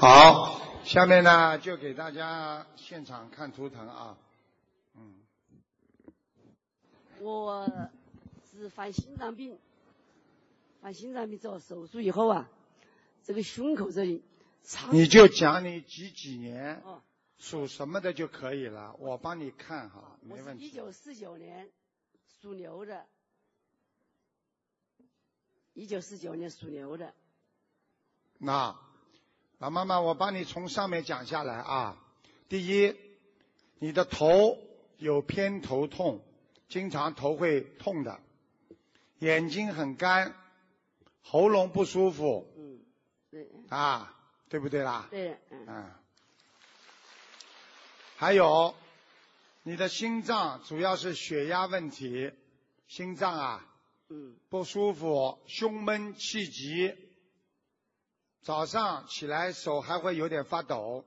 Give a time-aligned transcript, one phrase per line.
[0.00, 4.16] 好，下面呢就给大家现场看图腾啊。
[4.94, 5.16] 嗯，
[7.18, 7.68] 我
[8.48, 9.58] 是犯心脏病，
[10.80, 12.48] 患心脏病做手术以后啊，
[13.24, 14.22] 这个胸口这里。
[14.92, 17.02] 你就讲你几几年哦，
[17.36, 20.66] 属什么的就可以了，我帮你看哈，没问题。
[20.66, 21.68] 一九四九年
[22.40, 23.04] 属牛的，
[25.72, 27.12] 一九四九年属牛的，
[28.38, 28.78] 那
[29.58, 31.98] 老妈妈，我帮你从上面讲下来啊。
[32.48, 32.94] 第一，
[33.80, 34.56] 你的头
[34.98, 36.24] 有偏头痛，
[36.68, 38.20] 经常头会痛的，
[39.18, 40.32] 眼睛很干，
[41.22, 42.78] 喉咙不舒服嗯，
[43.32, 44.16] 对啊，
[44.48, 45.08] 对不对啦？
[45.10, 45.90] 对，嗯，嗯。
[48.14, 48.76] 还有，
[49.64, 52.30] 你的心脏主要是血压问题，
[52.86, 53.66] 心脏啊
[54.08, 56.94] 嗯，不舒服，胸闷气急，
[58.48, 61.04] 早上起来手还会有点发抖，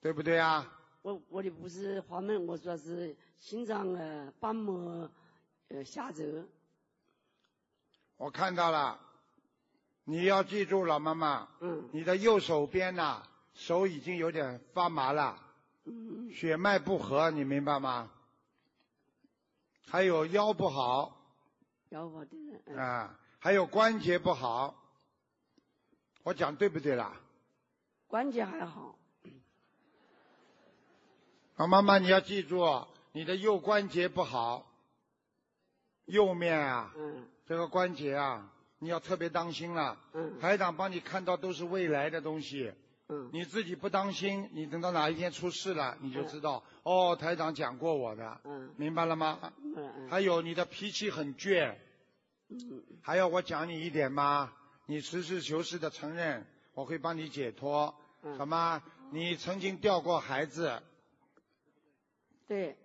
[0.00, 0.72] 对不对啊？
[1.02, 5.10] 我我的不是发闷，我主要是心脏呃瓣膜
[5.66, 6.46] 呃下折，
[8.18, 9.00] 我看到了，
[10.04, 11.88] 你要记住了，妈妈，嗯。
[11.92, 15.36] 你的右手边呐、手已经有点发麻了，
[15.86, 16.30] 嗯。
[16.30, 18.12] 血脉不和，你明白吗？
[19.88, 21.20] 还有腰不好。
[21.88, 22.30] 腰部的，
[22.66, 22.76] 嗯。
[22.78, 24.85] 啊，还有关节不好，
[26.26, 27.20] 我讲对不对啦？
[28.08, 28.98] 关节还好，
[31.54, 34.68] 啊，妈妈你要记住，你的右关节不好，
[36.06, 37.28] 右面啊，嗯。
[37.46, 39.96] 这个关节啊，你要特别当心了。
[40.14, 40.36] 嗯。
[40.40, 42.72] 台长帮你看到都是未来的东西，
[43.08, 43.30] 嗯。
[43.32, 48.74] 你自己不当心，你等到哪一天出事了，你就知道、哦，台长讲过我的，嗯。
[48.76, 49.38] 明白了吗？
[49.62, 50.10] 嗯嗯。
[50.10, 51.76] 还有你的脾气很倔，
[52.48, 52.82] 嗯。
[53.00, 54.52] 还要我讲你一点吗？
[54.86, 58.82] 你实事求是的承认，我会帮你解脱，嗯好吗？
[59.10, 60.82] 你曾经掉过孩子，
[62.48, 62.76] 对，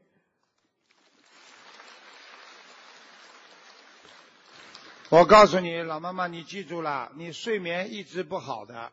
[5.09, 8.91] 我告诉你，老妈妈，你记住了，你睡眠一直不好的，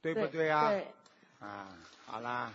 [0.00, 0.68] 对不对啊？
[0.68, 0.86] 对，
[1.40, 1.76] 啊，
[2.06, 2.54] 好啦，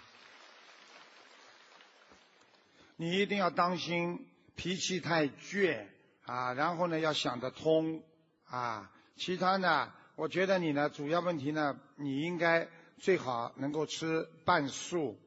[2.96, 5.86] 你一定要当心，脾气太倔
[6.25, 8.03] 啊，然后呢要想得通
[8.46, 12.68] 啊，其他呢，我觉得你呢主要问题呢，你应该
[12.98, 15.18] 最好能够吃半素，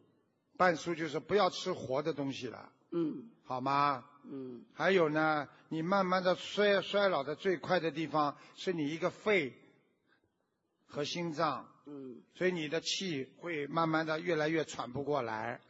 [0.57, 3.31] 半素就是不要吃活的东西了，嗯。
[3.45, 4.05] 好吗？
[4.25, 4.65] 嗯。
[4.75, 9.53] 还有呢，你慢慢的衰衰老的最快的地方是你一个肺
[10.87, 12.23] 和心脏，嗯。
[12.35, 15.61] 所以你的气会慢慢的越来越喘不过来，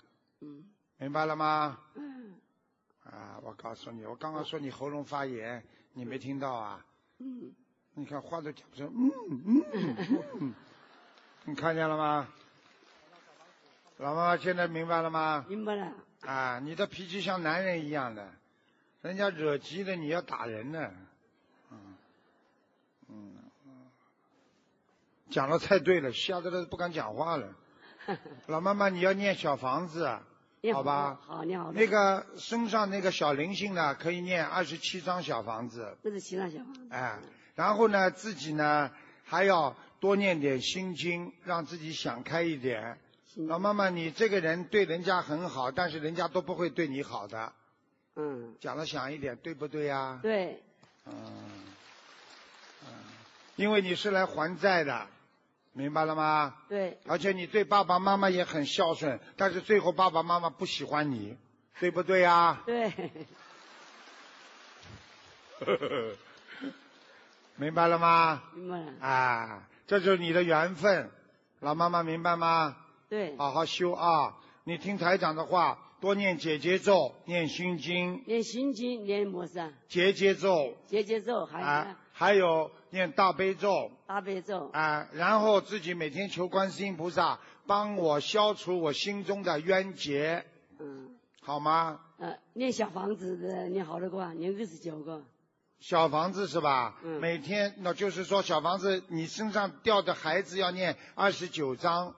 [0.40, 0.64] 嗯。
[0.98, 1.80] 明白了吗？
[1.94, 2.34] 嗯。
[3.04, 5.64] 啊，我告诉你，我刚刚说你喉咙发炎，
[5.94, 6.84] 你没听到啊？
[7.18, 7.54] 嗯
[7.94, 9.12] 你看话都讲不出，嗯
[9.46, 9.96] 嗯嗯
[10.40, 10.54] 嗯，
[11.44, 12.28] 你看见了吗？
[13.98, 15.44] 老妈妈现在明白了吗？
[15.48, 15.92] 明白了，
[16.22, 18.30] 啊，你的脾气像男人一样的，
[19.02, 20.90] 人家惹急了你要打人呢。
[21.70, 21.96] 嗯，
[23.08, 23.34] 嗯，
[25.30, 27.54] 讲的太对了，吓得都不敢讲话了。
[28.46, 30.08] 老妈妈，你要念小房子，
[30.72, 31.20] 好吧？
[31.26, 37.18] 好，你好，那个身上那个小灵性呢，可以念二十七张小房子，这是其他小房子，哎，
[37.60, 38.90] 然后呢，自己呢
[39.22, 42.98] 还要多念点心经，让自己想开一点。
[43.26, 47.52] 行老妈妈，你这个人对人家很好，但是人家都不会对你好的。
[48.16, 50.62] 嗯，讲的响一点，对不对呀、对，
[51.04, 51.14] 嗯，
[52.86, 52.88] 嗯，
[53.56, 55.06] 因为你是来还债的，
[55.74, 56.54] 明白了吗？
[56.66, 61.36] 对，而且你对爸爸妈妈也很孝顺，但是最后爸爸妈妈不喜欢你，
[61.78, 62.90] 对不对呀、对，
[67.60, 68.42] 明白了吗？
[68.54, 71.10] 明白了，啊，这就是你的缘分，
[71.58, 72.74] 老妈妈明白吗？
[73.10, 74.34] 对，好好修啊！
[74.64, 80.74] 你听台长的话，多念解结咒，念心经，念心经，念摩萨，结节咒。
[80.86, 83.90] 结节咒，还有啊，还有念大悲咒。
[84.06, 90.46] 大悲咒，啊，然后自己每天求观世音菩萨帮我消除我心中的冤结，
[90.78, 91.10] 嗯，
[91.42, 92.00] 好吗？
[92.16, 95.22] 呃，念小房子的念好多个啊，念二十九个，
[95.80, 96.98] 小房子是吧？
[97.02, 97.20] 嗯。
[97.20, 102.14] 每天那就是说小房子，你身上掉的孩子要念二十九章，啊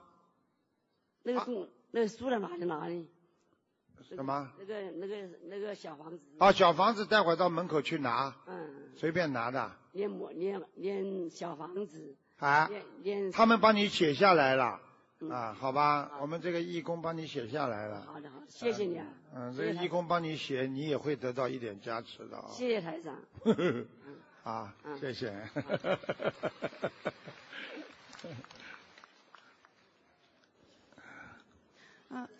[1.23, 3.09] 那个书，那个书在哪里哪里？
[4.09, 4.51] 什么？
[4.59, 5.15] 那个那个
[5.49, 9.71] 那个小房子，啊，小房子待会儿到门口去拿，嗯，随便拿的。
[9.93, 12.67] 念摩念念小房子，啊。
[12.67, 14.79] 念念，他们帮你写下来了。
[14.83, 14.92] 嗯
[15.29, 18.01] 啊好吧我们这个义工帮你写下来了。
[18.05, 19.05] 好的谢谢你啊。
[19.35, 22.45] 嗯这个义工帮你写你也会得到一点加持的啊。
[22.51, 23.15] 谢谢台长。
[24.43, 25.33] 啊谢谢。
[32.09, 32.27] 嗯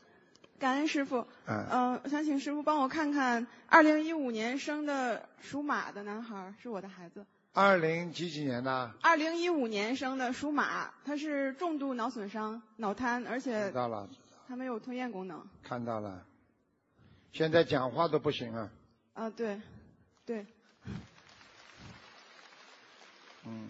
[0.60, 1.28] 感恩师傅。
[1.46, 2.00] 嗯。
[2.04, 7.26] 我想请师傅帮我看看二零一五年生的属马的男孩是我的孩子。
[7.54, 8.92] 二零几几年的？
[9.02, 14.10] 二零一五年生的属马，他是重度脑损伤、脑瘫，而且知且道了，
[14.48, 15.48] 他没有吞咽功能。
[15.62, 16.26] 看到了。
[17.32, 18.72] 现在讲话都不行啊。
[19.14, 19.62] 啊，对，
[20.26, 20.48] 对，
[23.46, 23.70] 嗯，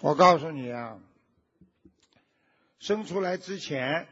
[0.00, 0.98] 我告诉你啊，
[2.80, 4.08] 生出来之前，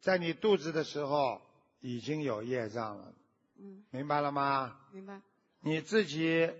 [0.00, 1.40] 在你肚子的时候
[1.78, 3.14] 已经有业障了，
[3.56, 4.76] 嗯，明白了吗？
[4.90, 5.20] 明白。
[5.60, 6.50] 你自己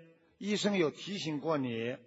[0.40, 1.98] 医生有提醒过你，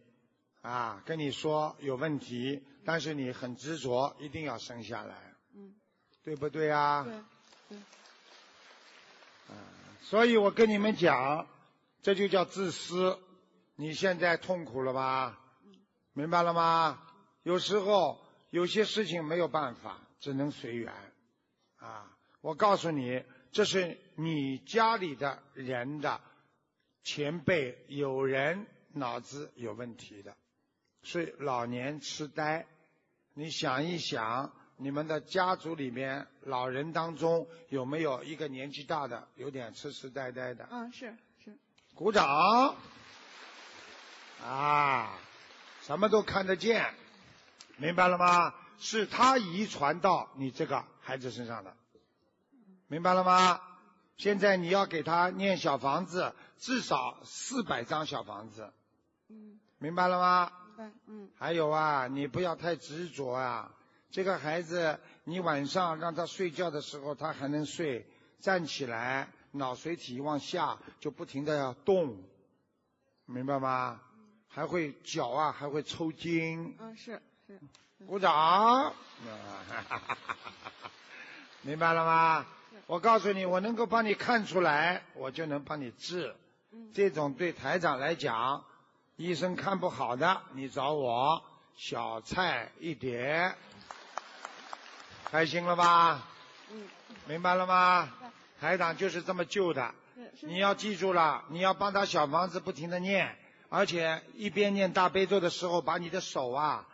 [0.62, 5.76] 啊，跟你说有问题，但是你很执着，一定要生下来，嗯，
[6.24, 7.04] 对不对啊？
[7.04, 7.78] 对，
[9.48, 9.56] 对，
[10.02, 11.48] 所以我跟你们讲，
[12.02, 13.20] 这就叫自私。
[13.76, 15.40] 你现在痛苦了吧？
[16.14, 17.04] 明白了吗？
[17.44, 18.20] 有时候
[18.50, 20.92] 有些事情没有办法，只能随缘。
[21.76, 26.20] 啊，我告诉你，这是你家里的人的
[27.04, 30.36] 前辈，有人脑子有问题的，
[31.02, 32.66] 是老年痴呆。
[33.34, 40.68] 你想一想，你们的家族里面老人当中有没有一个年纪大的，有点痴痴呆呆的？
[40.72, 41.58] 嗯，是是，
[41.94, 42.76] 鼓掌！
[44.42, 45.18] 啊，
[45.82, 46.94] 什么都看得见，
[47.78, 48.54] 明白了吗？
[48.80, 51.76] 是他遗传到你这个孩子身上的，
[52.88, 53.60] 明白了吗？
[54.18, 58.72] 现在你要给他念小房子，至少四百张小房子，
[59.30, 60.52] 嗯，明白了吗？
[60.78, 63.72] 明白，嗯还有啊，你不要太执着啊。
[64.12, 68.06] 这个孩子，你晚上让他睡觉的时候，他还能睡，
[68.40, 72.24] 站起来，脑髓体往下就不停的要动，
[73.26, 74.00] 明白吗？
[74.48, 76.76] 还会脚啊，还会抽筋。
[76.80, 77.60] 嗯，是是，
[78.06, 78.94] 鼓掌。
[81.64, 82.46] 明白了吗？
[82.86, 86.36] 我告诉你，我能够帮你看出来，我就能帮你治。
[86.72, 88.66] 嗯这种对台长来讲，
[89.16, 91.44] 医生看不好的，你找我，
[91.76, 93.56] 小菜一碟，
[95.26, 96.28] 开心了吧？
[96.72, 96.84] 嗯，
[97.28, 98.12] 明白了吗？
[98.60, 99.94] 台长就是这么救的。
[100.42, 103.38] 你要记住了，你要帮他小房子不停的念，
[103.70, 106.86] 而且一边念大悲咒的时候，把你的手啊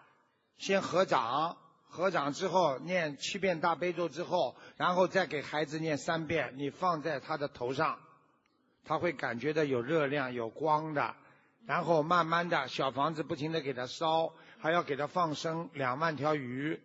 [0.57, 1.57] 先合掌，
[1.89, 8.00] 合掌之后念七遍大悲咒之后，然后再给孩子念三遍，你放在他的头上，
[8.86, 11.15] 他会感觉到有热量、有光的。
[11.65, 16.80] 然后慢慢的小房子不停的给他烧，还要给他放生两万条鱼。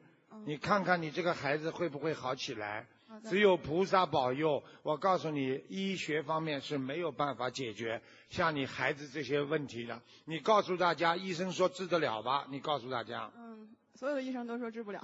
[0.46, 2.86] 你看看你这个孩子会不会好起来？
[3.24, 10.02] 只有菩萨保佑，我告诉你，医学方面是没有办法解决像你孩子这些问题的。
[10.24, 12.46] 你告诉大家，医生说治得了吧？
[12.50, 15.00] 你告诉大家，嗯，所有的医生都说治不了。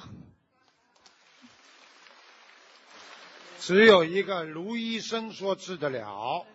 [3.61, 6.47] 只有一个卢医生说治得了，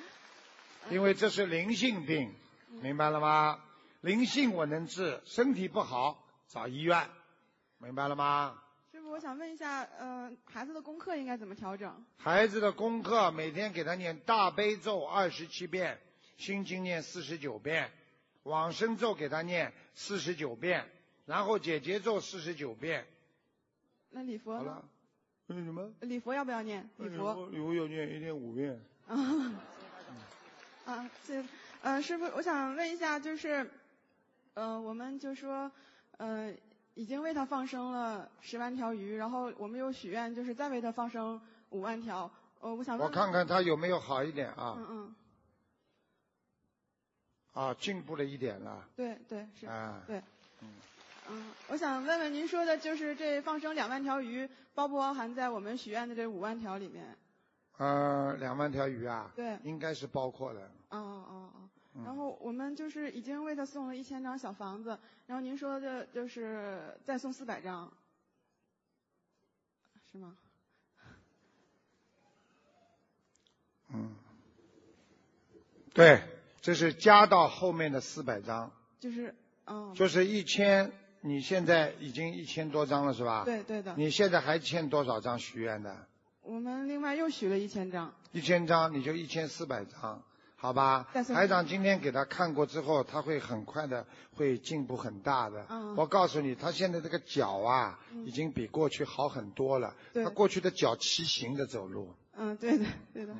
[0.88, 2.32] 因为这是灵性病，
[2.80, 3.60] 明白了吗？
[4.00, 7.08] 灵性我能治，身体不好找医院，
[7.78, 8.62] 明白了吗？
[8.92, 12.06] 师傅，我想问一下，呃，孩子的功课应该怎么调整？
[12.16, 16.00] 孩子的功课每天给他念大悲咒二十七遍，
[16.38, 17.92] 心经念四十九遍，
[18.44, 20.88] 往生咒给他念四十九遍，
[21.26, 23.06] 然后解结咒四十九遍。
[24.10, 24.84] 那礼佛呢好了？，
[25.48, 25.92] 嗯，什么？
[26.00, 26.88] 礼佛要不要念？
[26.96, 27.48] 礼佛。
[27.50, 28.80] 礼佛要念一念五遍。
[29.06, 29.52] 啊，
[30.86, 31.44] 啊，这
[31.82, 33.68] 呃，师傅，我想问一下，就是，
[34.54, 35.70] 呃，我们就说，
[36.16, 36.52] 呃，
[36.94, 41.40] 已经为他放生了十万条鱼，然后我们又许愿，就是再为他放生
[41.70, 42.30] 五万条。
[42.60, 44.74] 呃，我想问我看看他有没有好一点啊？
[44.78, 45.14] 嗯嗯，
[47.52, 48.88] 啊，进步了一点了。
[48.96, 50.22] 对对是，啊，对。
[51.28, 57.16] 嗯，我想问问您说的就是这放生两万条鱼，包不包含在我们许愿的这五万条里面？
[57.78, 59.58] 呃，两万条鱼啊，对。
[59.62, 60.60] 应该是包括的。
[60.90, 61.52] 哦哦哦。
[61.94, 67.90] 嗯然后我们就是已经为他送了一千张小房子，然后您说的就是再送四百张，
[70.12, 70.36] 是吗？
[73.88, 74.14] 嗯，
[75.94, 76.22] 对，
[76.60, 79.94] 这是加到后面的四百张，就是，嗯。
[79.94, 80.92] 就是一千。
[81.26, 83.42] 你现在已经一千多张了是吧？
[83.44, 83.94] 对对的。
[83.96, 86.06] 你现在还欠多少张许愿的？
[86.42, 88.12] 我们另外又许了一千张。
[88.32, 90.22] 一千张，你就一千四百张，
[90.54, 91.08] 好吧？
[91.12, 94.06] 台长今天给他看过之后，他会很快的
[94.36, 95.66] 会进步很大的。
[95.68, 99.94] 嗯我告诉你，他现在这个脚啊，嗯已经比过去好很多了。
[100.12, 103.32] 对他过去的脚畸形的走路，嗯，对的对的。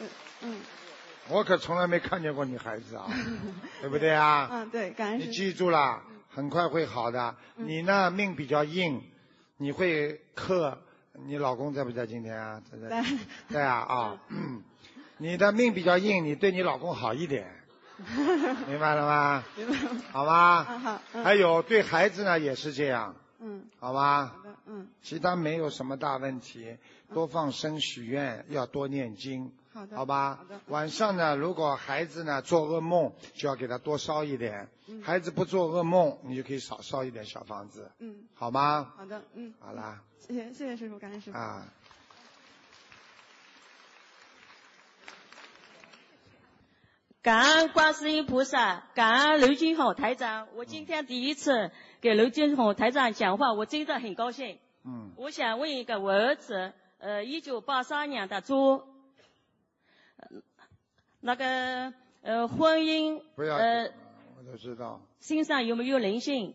[0.00, 0.08] 嗯
[0.42, 0.56] 嗯
[1.30, 3.06] 我可从来没看见过女孩子啊，
[3.82, 4.48] 对不对啊？
[4.50, 7.36] 嗯，对，感恩你记住了，很快会好的。
[7.56, 9.02] 嗯你呢，命比较硬，
[9.56, 10.78] 你会克，
[11.26, 12.62] 你老公在不在今天啊？
[12.70, 13.04] 在
[13.48, 14.62] 在啊啊、嗯
[15.18, 17.50] 你的命比较硬，你对你老公好一点，
[18.68, 19.44] 明白了吗？
[19.56, 20.02] 明白吗？
[20.12, 20.64] 好吧？
[20.64, 24.36] 好，嗯还有对孩子呢也是这样，嗯，好吧？
[24.66, 26.76] 嗯，其他没有什么大问题，
[27.12, 30.60] 多放生许愿，要多念经，好的，好吧好的？
[30.66, 38.92] 晚上呢，如果孩子呢做噩梦，就要给他多烧一点；嗯孩子不做噩梦，你就可以少烧一点小房子，嗯，好吗？
[38.96, 41.38] 好的，嗯，好啦，谢谢谢谢师傅，感恩师傅。
[41.38, 41.64] 啊，
[47.22, 50.48] 感恩观世音菩萨，感恩刘金红台长。
[50.56, 51.70] 我今天第一次
[52.00, 54.58] 给刘金红台长讲话，我真的很高兴。
[54.84, 58.84] 嗯，我想问一个，我儿子，呃，一九八三年的猪，呃
[61.28, 61.92] 那个
[62.22, 63.92] 呃婚姻，不要，呃
[64.38, 64.98] 我都知道。
[65.20, 66.54] 身上有没有灵性？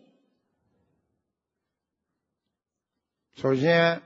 [3.36, 4.02] 首先，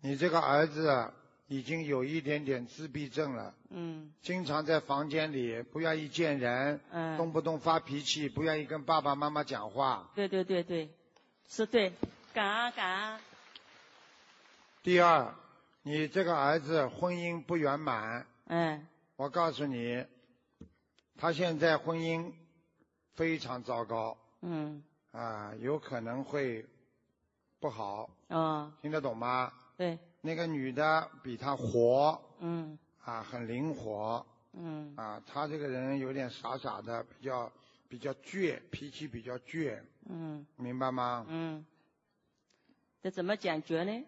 [0.00, 1.12] 你这个儿子
[1.48, 10.10] 已经有一点点自闭症了，嗯经常在房间里不愿意见人，嗯动嗯，不动发脾气，不愿意跟爸爸妈妈讲话。
[10.14, 10.88] 对对对对，
[11.46, 11.92] 是对，
[12.32, 13.20] 感恩感恩。
[14.82, 15.34] 第二，
[15.82, 18.86] 你这个儿子婚姻不圆满，嗯
[19.20, 20.02] 我告诉你，
[21.18, 22.32] 他现在婚姻
[23.12, 24.16] 非常糟糕。
[24.40, 24.82] 嗯。
[25.10, 26.64] 啊，有可能会
[27.58, 29.52] 不好，哦听得懂吗？
[29.76, 29.98] 对。
[30.22, 32.18] 那个女的比他活。
[32.38, 32.78] 嗯。
[33.04, 34.24] 啊，很灵活。
[34.54, 34.94] 嗯。
[34.96, 37.52] 啊，他这个人有点傻傻的，比较
[37.90, 40.46] 比较倔，脾气比较倔，嗯。
[40.56, 41.26] 明白吗？
[41.28, 41.66] 嗯，
[43.02, 44.02] 这怎么解决呢？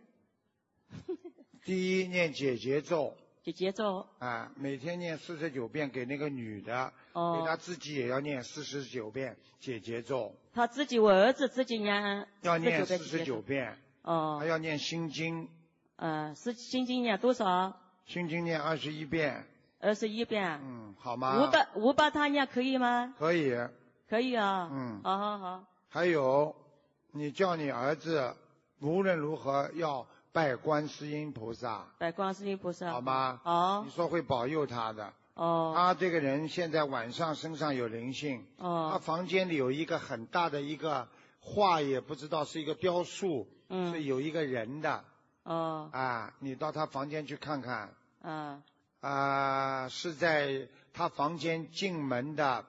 [1.66, 15.48] 第一，念解结咒就节奏啊，每天念四十九遍给那个女的，给她哦，自己也要念四十九遍解节奏，他自己我儿子自己念要念49遍四十九遍，哦还哦，要念心经，
[15.96, 17.76] 呃，是心经念多少？
[18.06, 19.44] 心经念二十一遍，
[19.80, 20.60] 二十一遍。
[20.62, 21.50] 嗯，好五吗？
[21.50, 23.14] 百五百他念可以吗？
[23.18, 23.56] 可以，
[24.08, 24.68] 可以啊。
[24.72, 25.64] 嗯好好好。
[25.88, 26.54] 还有，
[27.10, 28.36] 你叫你儿子
[28.80, 32.90] 无论如何要拜观世音菩萨，拜观世音菩萨。
[32.90, 33.40] 好吗？
[33.44, 35.12] 哦你说会保佑他的。
[35.34, 35.74] 哦。
[35.76, 38.88] 他这个人现在晚上身上有灵性，哦。
[38.92, 41.06] 他哦房间里有一个很大的一个
[41.40, 43.92] 画，也不知道是一个雕塑，嗯。
[43.92, 45.04] 是嗯有一个人的。
[45.42, 45.90] 哦。
[45.92, 46.34] 啊。
[46.38, 47.94] 你到他房间去看看。
[48.22, 48.62] 嗯
[49.00, 52.64] 啊，是在他房间进门的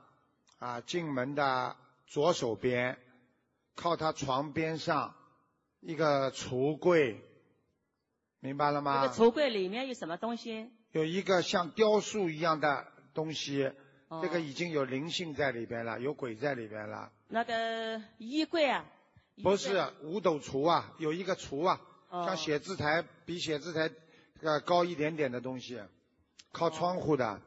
[0.59, 1.75] 啊进门的
[2.07, 2.97] 左手边，
[3.75, 5.13] 靠他床边上
[5.79, 7.23] 一个橱柜，
[8.43, 9.07] 明白了这吗？
[9.07, 10.69] 个橱柜里面有什么东西？
[10.91, 13.71] 有一个像雕塑一样的东西，
[14.09, 17.09] 哦这个已经有灵性在里边了，有鬼在里边了。
[17.29, 18.83] 那个衣柜啊？
[19.35, 23.89] 柜不是五斗橱啊，有一个橱啊，哦像写字台比写字台
[24.41, 25.81] 呃高一点点的东西，
[26.51, 27.41] 靠窗户的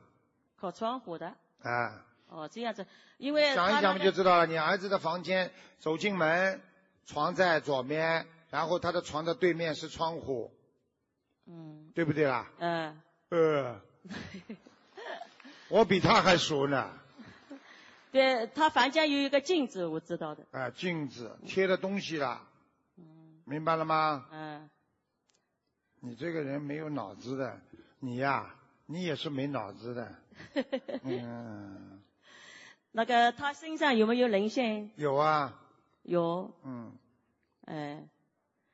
[0.58, 1.26] 靠窗户的。
[1.60, 2.06] 啊。
[2.28, 2.86] 哦，这样子，
[3.18, 4.46] 因为想一想他那个嘛就知道了。
[4.46, 6.60] 你儿子的房间走进门，
[7.04, 10.50] 床在左边，然后他的床的对面是窗户，
[11.46, 12.50] 嗯对不对啦？
[12.58, 13.00] 嗯
[13.30, 13.80] 呃，
[15.68, 16.90] 我比他还熟呢。
[18.12, 20.46] 对他房间有一个镜子，我知道的。
[20.52, 22.46] 啊，镜子贴的东西啦，
[22.96, 24.26] 嗯明白了吗？
[24.32, 24.70] 嗯
[26.00, 27.60] 你这个人没有脑子的，
[27.98, 28.54] 你呀，
[28.86, 30.14] 你也是没脑子的。
[31.02, 32.00] 嗯，
[32.92, 34.90] 那个他身上有没有灵性？
[34.96, 35.58] 有啊，
[36.02, 36.92] 有，嗯，
[37.66, 38.06] 哎，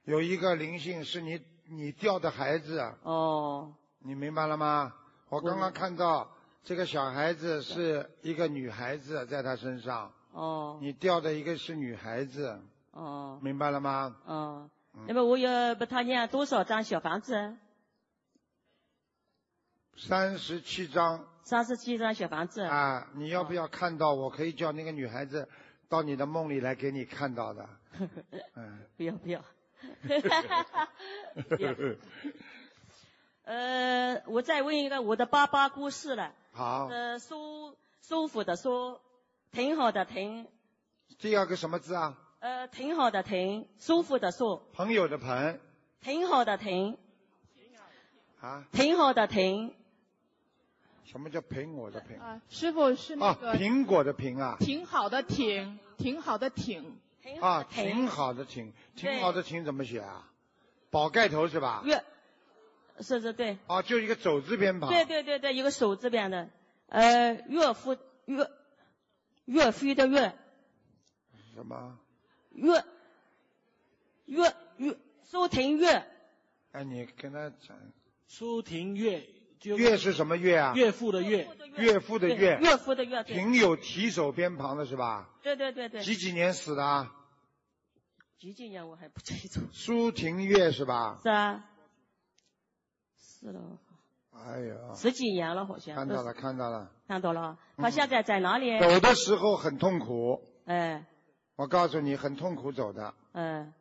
[0.04, 4.92] 有一个灵性是你你掉的孩子，啊哦，你明白了吗？
[5.28, 6.30] 我刚刚看到
[6.62, 14.14] 这个小孩子是一个女孩子，在他身上，哦，你掉的一个是女孩子，哦，明白了吗？
[14.26, 15.04] 哦嗯。
[15.08, 17.56] 那么我要把他念多少张小房子？
[19.96, 22.62] 三十七张三十七张小房子。
[22.62, 24.12] 啊，你要不要看到？
[24.12, 25.48] 我可以叫那个女孩子
[25.88, 27.68] 到你的梦里来给你看到的。
[28.54, 28.80] 嗯。
[28.96, 29.42] 不要不要。
[33.44, 36.32] 呃，我再问一个我的爸爸故事了。
[36.52, 39.00] 好，呃，舒舒服的舒，
[39.50, 40.46] 挺好的挺，
[41.18, 42.16] 第二个什么字啊？
[42.40, 45.58] 呃，挺好的挺，舒服的舒，朋友的朋
[46.00, 46.96] 挺好的挺，
[48.40, 48.64] 啊？
[48.72, 49.74] 挺好的挺，
[51.04, 52.20] 什么叫苹果的苹？
[52.20, 54.56] 啊，师傅是那啊，个苹果的苹啊。
[54.60, 60.28] 挺好的挺，挺好的挺，啊，挺好的挺挺，好的挺，挺好的挺怎么写啊？
[60.90, 61.82] 宝盖头是吧？
[61.84, 62.04] 岳，
[63.00, 64.90] 是是对，啊，就一个走字边旁。
[64.90, 66.50] 对对对对，一个手字边的，
[66.88, 68.50] 呃，岳父岳
[69.44, 70.34] 岳飞的岳。
[71.54, 71.98] 什么？
[72.50, 72.84] 岳
[74.26, 76.06] 岳岳苏婷月，
[76.72, 77.76] 哎，你跟他讲，
[78.26, 79.26] 苏婷月，就
[79.64, 80.72] 岳是什么岳啊？
[80.74, 82.36] 岳父的岳，岳父的对。
[82.36, 85.30] 岳，岳父的岳，挺有提手边旁的是吧？
[85.42, 86.84] 对对对对，几几年死的？
[86.84, 87.12] 啊？
[88.38, 91.20] 几几年我还不清楚，苏廷岳是吧？
[91.22, 91.64] 是啊，
[93.16, 93.78] 是了，
[94.32, 95.94] 哎呀，十几年了好像。
[95.94, 96.90] 看到了，看到了。
[97.06, 97.82] 看到了，嗯。
[97.82, 98.80] 他现在在哪里？
[98.80, 101.06] 走的时候很痛苦，哎。
[101.54, 103.72] 我告诉你，很痛苦走的，嗯。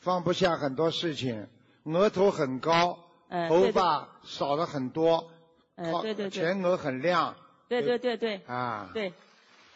[0.00, 1.48] 放不下很多事情，
[1.84, 2.98] 额头很高，
[3.34, 5.28] 哎，头发少了很多，
[5.74, 6.30] 哎对对对。
[6.30, 7.34] 前额很亮
[7.68, 9.12] 对对对对啊，对。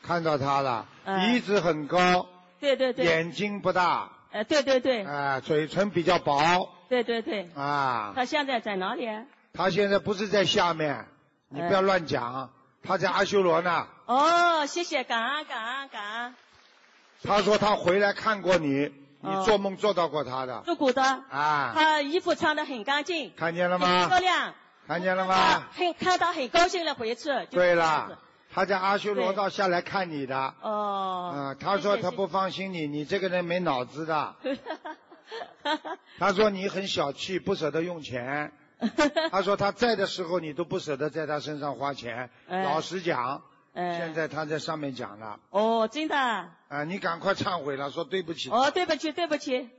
[0.00, 2.28] 看到他了，哎鼻子很高，
[2.60, 5.02] 对对对，眼睛不大，哎对对对。
[5.02, 8.12] 啊，嘴唇比较薄对对对，啊。
[8.14, 9.08] 他现在在哪里？
[9.52, 11.06] 他现在不是在下面，
[11.48, 12.50] 你不要乱讲，
[12.84, 13.88] 他在阿修罗呢。
[14.06, 16.34] 哦，谢谢，感恩感恩感恩，
[17.24, 24.18] 他说他回来看过你，你哦做梦做到过他的做过的，啊，他衣服穿的很干净，看见了吗漂？
[24.20, 24.54] 亮，
[24.86, 25.62] 看见了他吗？
[25.74, 27.28] 很看到很高兴的回去。
[27.50, 28.18] 对了，
[28.52, 30.54] 他在阿修罗道下来看你的。
[30.62, 31.32] 哦。
[31.34, 34.34] 啊，他说他不放心你，你这个人没脑子的。
[36.18, 38.52] 他说你很小气，不舍得用钱。
[39.32, 42.30] 他说他在的时候你都不舍得在他身上花钱。
[42.48, 43.42] 哎老实讲，
[43.78, 46.50] 哎现在他在上面讲了，哦，真的啊。
[46.68, 48.50] 啊，你赶快忏悔了，说对不起。
[48.50, 49.70] 哦，对不起，对不起。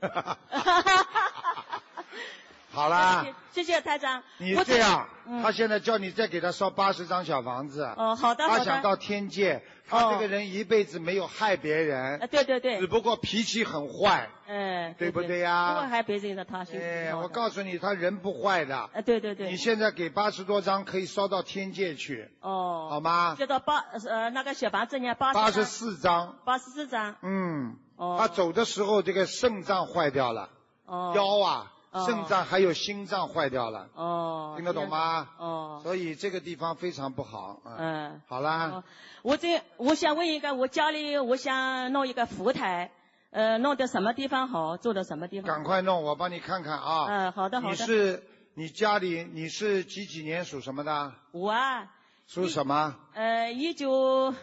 [2.72, 4.22] 好啦，谢谢台长。
[4.38, 7.82] 你我这样，嗯他现在叫你再给他烧八十张小房子。
[7.96, 8.46] 哦，好的。
[8.46, 12.86] 他想到天界，他这个人一辈子没有害别啊，人，对对对只。
[12.86, 14.28] 不过脾气很坏。
[14.46, 18.88] 哎，对不对对呀不过还别人的他哎，我告诉你，他人不坏的。
[18.92, 19.56] 哎，对对对你。
[19.56, 22.86] 现在给八十多张，可以烧到天界去，哦。
[22.88, 23.34] 好吗？
[23.36, 27.16] 接到八呃那个小房子呢，八八十十四张，八十四张。
[27.22, 28.16] 嗯，哦。
[28.20, 30.50] 他走的时候这个肾脏坏掉了，
[30.86, 31.12] 哦。
[31.16, 34.54] 腰啊，哦肾脏还有心脏坏掉了，哦。
[34.56, 35.28] 听得懂吗？
[35.38, 35.80] 哦。
[35.82, 37.60] 所以这个地方非常不好。
[37.64, 38.22] 嗯，嗯。
[38.28, 38.84] 好啦哦，
[39.22, 42.92] 我这我想问一个，我家里我想弄一个佛台，
[43.30, 45.48] 呃，弄的什么地方好，做的什么地方？
[45.48, 47.06] 赶快弄，我帮你看看啊。
[47.08, 47.76] 嗯，好的好的你。
[47.76, 48.22] 是
[48.54, 51.12] 你家里你是几几年属什么的？
[51.32, 51.90] 我啊，
[52.26, 52.94] 属什么？
[53.14, 54.34] 呃，一九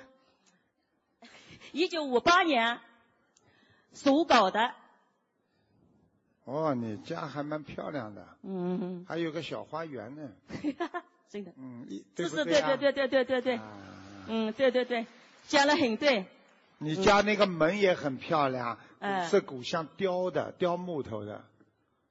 [1.71, 2.79] 一九五八年
[3.93, 4.71] 属狗的，
[6.47, 10.29] 哦，你家还蛮漂亮的，嗯，还有个小花园呢。
[11.29, 12.77] 真的，嗯，一是是对啊？
[12.77, 13.41] 对对对对对对。
[13.41, 13.63] 对，啊。
[14.29, 15.05] 嗯，对对对，
[15.47, 16.25] 讲的很对，
[16.77, 21.43] 你家那个门也很漂亮，哎古色古香，雕的，雕木头的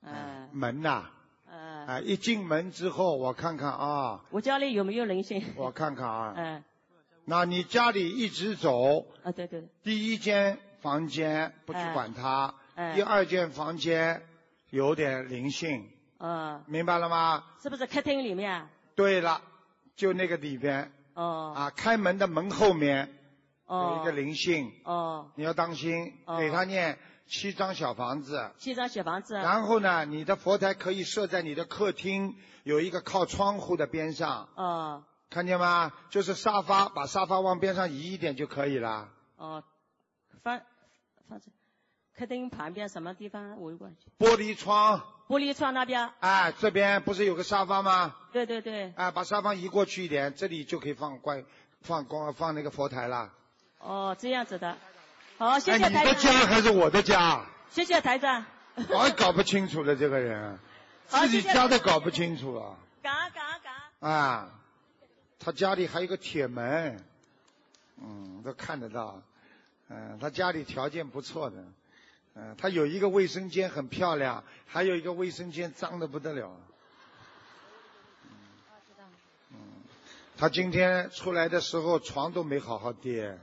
[0.02, 0.50] 嗯。
[0.52, 1.04] 门呐、
[1.50, 5.42] 嗯，啊，一进门之后，我看看啊，我家里有没有人性？
[5.56, 6.62] 我看看啊，嗯，
[7.24, 14.22] 那你家里一直走，啊对对，第一间房间不去哎管它，哎第二间房间
[14.70, 17.44] 有点灵性，嗯，明白了吗？
[17.62, 18.52] 是不是客厅里面？
[18.52, 18.70] 啊？
[18.94, 19.40] 对了，
[19.96, 20.92] 就那个里边。
[21.14, 21.54] 哦。
[21.56, 23.08] 啊，开门的门后面
[23.68, 26.38] 有哦一个灵性，哦，你要当心，哦。
[26.38, 28.52] 给他念七张小房子。
[28.58, 35.04] 七张小房子，然后呢，你的佛台可以设在你的客厅，有一个靠窗户的边上，哦。
[35.30, 35.92] 看见吗？
[36.10, 39.08] 就是沙发，把沙发往边上移一点就可以了。
[39.36, 39.64] 哦，
[40.42, 40.60] 放
[41.28, 41.46] 放在
[42.18, 44.10] 客厅旁边什么地方围过去？
[44.18, 48.16] 玻璃窗，玻璃窗那边，哎，这边不是有个沙发吗？
[48.32, 51.44] 对对对，哎，把沙发移过去一点，这里就可以放关
[51.82, 53.32] 放光放那个佛台了。
[53.78, 54.78] 哦，这样子的，
[55.36, 57.44] 好，谢哎，谢台你的家，还是我的家？
[57.68, 58.46] 谢谢台长，
[58.88, 60.58] 我也搞不清楚了，这个人，
[61.08, 62.78] 自己家都搞不清楚了。
[63.02, 64.10] 感恩感恩感恩。
[64.10, 64.48] 啊，
[65.38, 66.98] 他家里还有个铁门，
[68.00, 69.20] 嗯，都看得到。
[69.88, 71.62] 嗯，他家里条件不错的，
[72.38, 76.54] 嗯，他有一个卫生间很漂亮，还有一个卫生间脏的不得了。
[79.50, 79.56] 嗯，
[80.36, 83.38] 他今天出来的时候床都没好好叠，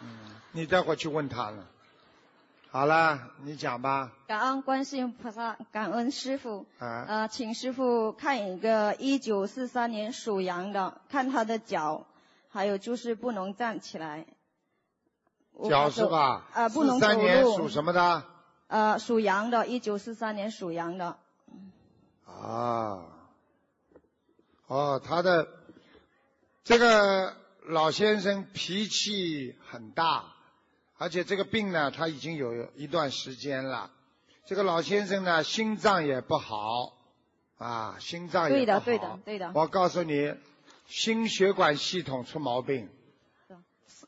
[0.00, 0.08] 嗯，
[0.52, 1.66] 你待会儿去问他了。
[2.70, 6.64] 好了，你讲吧，感恩观世音菩萨，感恩师傅。
[6.78, 12.06] 啊，呃，请师傅看一个一九四三年属羊的，看他的脚，
[12.50, 14.24] 还有就是不能站起来。
[15.64, 16.46] 脚走是吧？
[16.52, 17.26] 呃，不能四三走路。
[17.26, 18.22] 年属什么的？
[18.68, 21.18] 呃，属羊的，一九四三年属羊的。
[22.26, 23.02] 啊，
[24.66, 25.48] 哦，他的
[26.62, 27.34] 这个
[27.66, 30.26] 老先生脾气很大，
[30.98, 33.90] 而且这个病呢，他已经有一段时间了。
[34.46, 36.92] 这个老先生呢，心脏也不好
[37.56, 38.80] 啊，心脏也不好。
[38.80, 40.34] 对的，对的，对的，我告诉你，
[40.86, 42.88] 心血管系统出毛病。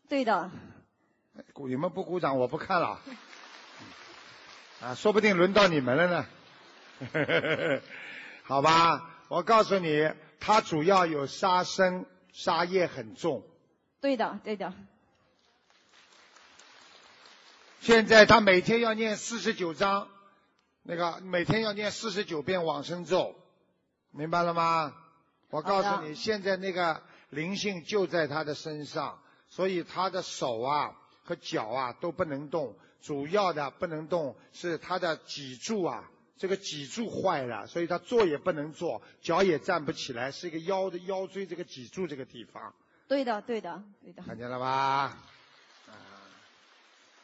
[0.09, 0.51] 对的。
[1.69, 3.01] 你们不鼓掌，我不看了。
[4.81, 6.27] 啊，说不定轮到你们了呢。
[8.45, 13.43] 好吧，我告诉你，他主要有杀生，杀业很重。
[14.01, 14.73] 对的，对的。
[17.81, 20.09] 现在他每天要念四十九章，
[20.83, 23.35] 那个每天要念四十九遍往生咒，
[24.11, 24.95] 明白了吗？
[25.51, 30.95] 我告诉你，现在那个灵性就在他的身上，所以他的手啊
[31.31, 42.75] 和脚啊都不能动，主要的不能动是他的脊柱啊，这个脊柱坏了，所以他坐也不能坐，脚也站不起来，是一个腰的腰椎这个脊柱这个地方。
[43.07, 44.25] 对的，对的，对的。
[44.25, 44.67] 看见了吧？
[45.87, 45.97] 啊，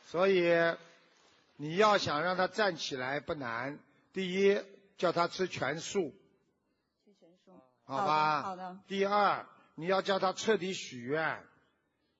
[0.07, 0.53] 所以
[1.57, 3.77] 你要想让他站起来不难，
[4.13, 4.63] 第一
[4.99, 6.15] 叫他吃全素，
[7.85, 8.43] 好吧？
[8.43, 11.43] 好的好的第二，你要叫他彻底许愿，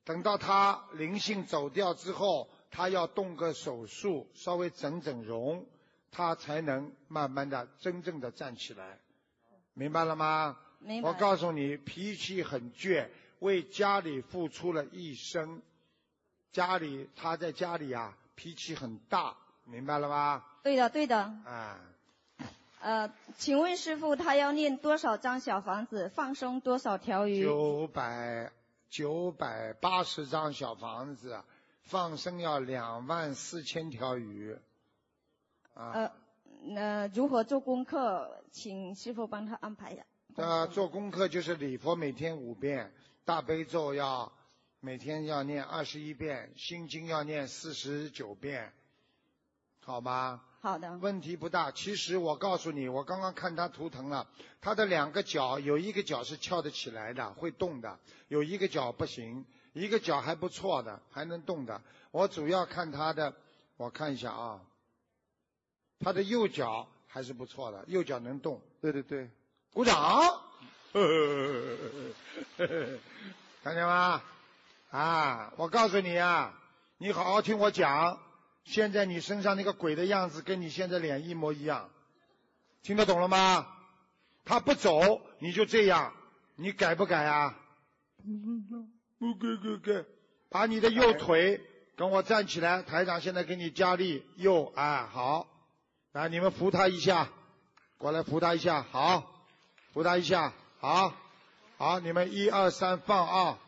[0.07, 5.67] 等到他灵性走掉之后，他要动个手术，稍微整整容，
[6.13, 9.01] 他才能慢慢的真正的站起来，
[9.75, 10.57] 明白了吗？
[10.79, 13.09] 明白我告诉你，脾气很倔，
[13.41, 15.61] 为家里付出了一生。
[16.53, 20.45] 家里他在家里啊，脾气很大，明白了吗？
[20.63, 21.19] 对的，对的。
[21.19, 21.81] 啊，
[22.81, 27.43] 呃，请问师傅，他要念多少张小房子，放生多少条鱼？
[27.43, 28.53] 九百
[28.89, 31.43] 九百八十张小房子，
[31.83, 34.57] 放生要两万四千条鱼。
[35.75, 36.13] 啊，呃，
[36.63, 38.43] 那如何做功课？
[38.51, 40.05] 请师傅帮他安排呀。
[40.37, 42.93] 呃，做功课就是礼佛每天五遍，
[43.25, 44.33] 大悲咒要
[44.81, 48.73] 每天要念二十一遍，心经要念四十九遍，
[49.81, 50.43] 好吗？
[50.67, 50.99] 好的。
[50.99, 51.71] 问题不大。
[51.71, 54.27] 其实我告诉你，我刚刚看他图腾了，
[54.61, 61.81] 他的两个脚有一个脚是翘得起来的，会动的；有一个脚不行，一个脚还不错的，还能动的。
[62.11, 63.33] 我主要看他的，
[63.77, 64.61] 我看一下啊，
[66.01, 68.61] 他的右脚还是不错的，右脚能动。
[68.81, 69.31] 对对对，
[69.73, 69.95] 鼓掌。
[73.63, 74.21] 看见吗？
[74.91, 76.61] 啊，我告诉你啊，
[76.99, 78.19] 你好好听我讲。
[78.67, 81.89] 现在你身上那个鬼的样子跟你现在脸一模一样，
[82.83, 83.67] 听得懂了吗？
[84.45, 86.13] 他不走，你就这样，
[86.57, 87.57] 你改不改啊？
[89.19, 90.05] 不改改改，
[90.51, 91.61] 把你的右腿
[91.97, 95.49] 跟我站起来，台长现在给你加力，右啊好，
[96.13, 97.31] 来你们扶他一下，
[97.99, 99.47] 过来扶他一下，好，
[99.93, 101.15] 扶他一下，好，
[101.79, 103.59] 好，你们一二三放啊，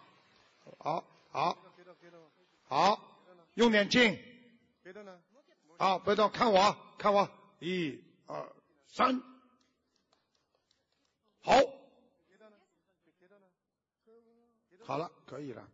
[0.79, 1.57] 好，好，
[2.67, 3.01] 好，
[3.55, 4.28] 用点劲。
[5.79, 8.53] 好，别动，看我，看我，一、二、
[8.88, 9.23] 三，
[11.41, 11.55] 好，
[14.85, 15.69] 好了，可以了。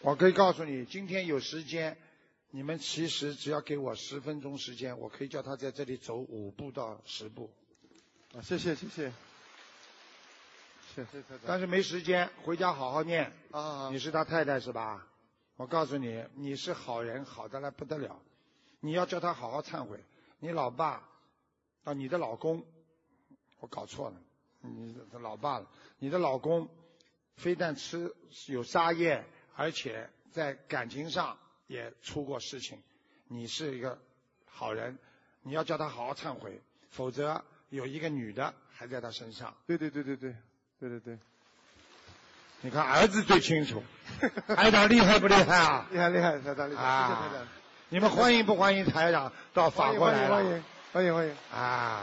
[0.00, 1.96] 我可以告诉你，今天有时间，
[2.50, 7.52] 你们其实只要给我十分钟时间，我可以叫他在这里走五步到十步。
[8.34, 9.12] 啊，谢谢谢谢。
[10.96, 11.22] 谢谢。
[11.46, 13.32] 但是没时间，回家好好念。
[13.52, 15.06] 啊你是他太太是吧？
[15.56, 18.20] 我告诉你，你是好人，好的来不得了。
[18.80, 19.98] 你要叫他好好忏悔。
[20.38, 21.02] 你老爸，
[21.84, 22.62] 啊，你的老公，
[23.60, 24.16] 我搞错了，
[24.60, 25.66] 你的老爸了。
[25.98, 26.68] 你的老公
[27.36, 28.14] 非但吃
[28.48, 32.82] 有杀业，而且在感情上也出过事情。
[33.28, 33.98] 你是一个
[34.44, 34.98] 好人，
[35.40, 39.56] 你要叫他好好忏悔，否则有一个女的还在他身上。
[39.66, 40.36] 对对对对对
[40.78, 41.18] 对对对。
[42.66, 43.80] 你看儿子最清楚，
[44.56, 45.86] 台长厉害不厉害啊？
[45.92, 47.46] 厉害厉害，台长厉害，谢谢台啊长。！
[47.90, 50.34] 你们欢迎不欢迎台长到法国来了？
[50.34, 52.02] 欢迎欢迎欢迎欢迎，啊！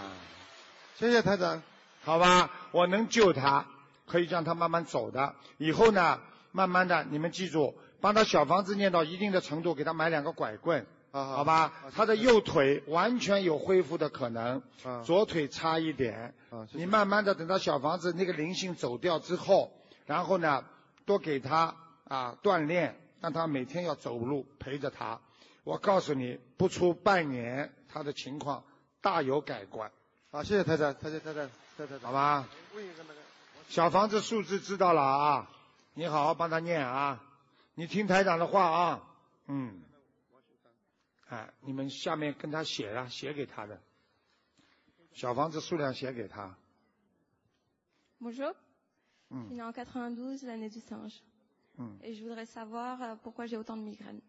[0.95, 1.61] 谢谢台长。
[2.05, 3.65] 好吧，我能救他，
[4.07, 5.35] 可以让他慢慢走的。
[5.57, 6.21] 以后呢，
[6.53, 11.73] 慢慢的，你们记住，帮他小房子念到一定的程度，给他买两个拐棍，啊好吧？
[11.93, 16.33] 他的右腿完全有恢复的可能，啊左腿差一点。
[16.71, 19.73] 你慢慢的等到小房子那个灵性走掉之后，
[20.05, 20.63] 然后呢，
[21.05, 25.19] 多给他啊锻炼，让他每天要走路陪着他。
[25.63, 28.63] 我告诉你，不出半年，他的情况
[29.01, 29.91] 大有改观。
[30.31, 32.01] 啊，谢谢太太，谢谢台长，谢谢台长。
[32.01, 32.47] 好吧？
[32.75, 33.21] 问一个那个，
[33.69, 35.49] 小房子数字知道了啊，
[35.93, 37.23] 你好好帮他念啊，
[37.75, 39.03] 你听台长的话啊，
[39.47, 39.81] 嗯，
[41.29, 43.79] 哎，你们下面跟他写啊，写给他的，
[45.13, 46.57] 小房子数量写给他，
[49.33, 51.21] Bonjour, je 嗯 suis née en 92, l'année du singe.
[51.79, 54.21] 嗯 Et je voudrais savoir euh, pourquoi j'ai autant de migraines.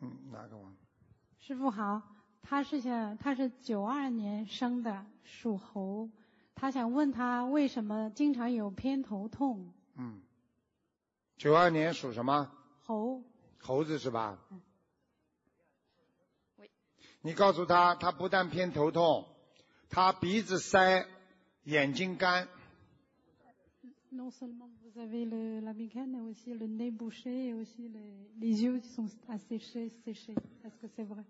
[0.00, 0.72] 嗯，哪个王？
[1.40, 2.00] 师傅好，
[2.42, 6.08] 他是想他是九二年生的，属猴，
[6.54, 9.72] 他想问他为什么经常有偏头痛？
[9.96, 10.20] 嗯，
[11.36, 12.50] 九二年属什么？
[12.84, 13.22] 猴
[13.60, 14.38] 猴子是吧？
[16.58, 16.70] 喂
[17.22, 19.26] 你告诉他，他不但偏头痛，
[19.90, 21.04] 他鼻子塞，
[21.64, 22.48] 眼睛干，
[24.13, 28.63] Non seulement vous avez le, la migraine, mais aussi le nez bouché et aussi les, les
[28.63, 30.33] yeux qui sont asséchés, séchés.
[30.65, 31.23] Est-ce que c'est vrai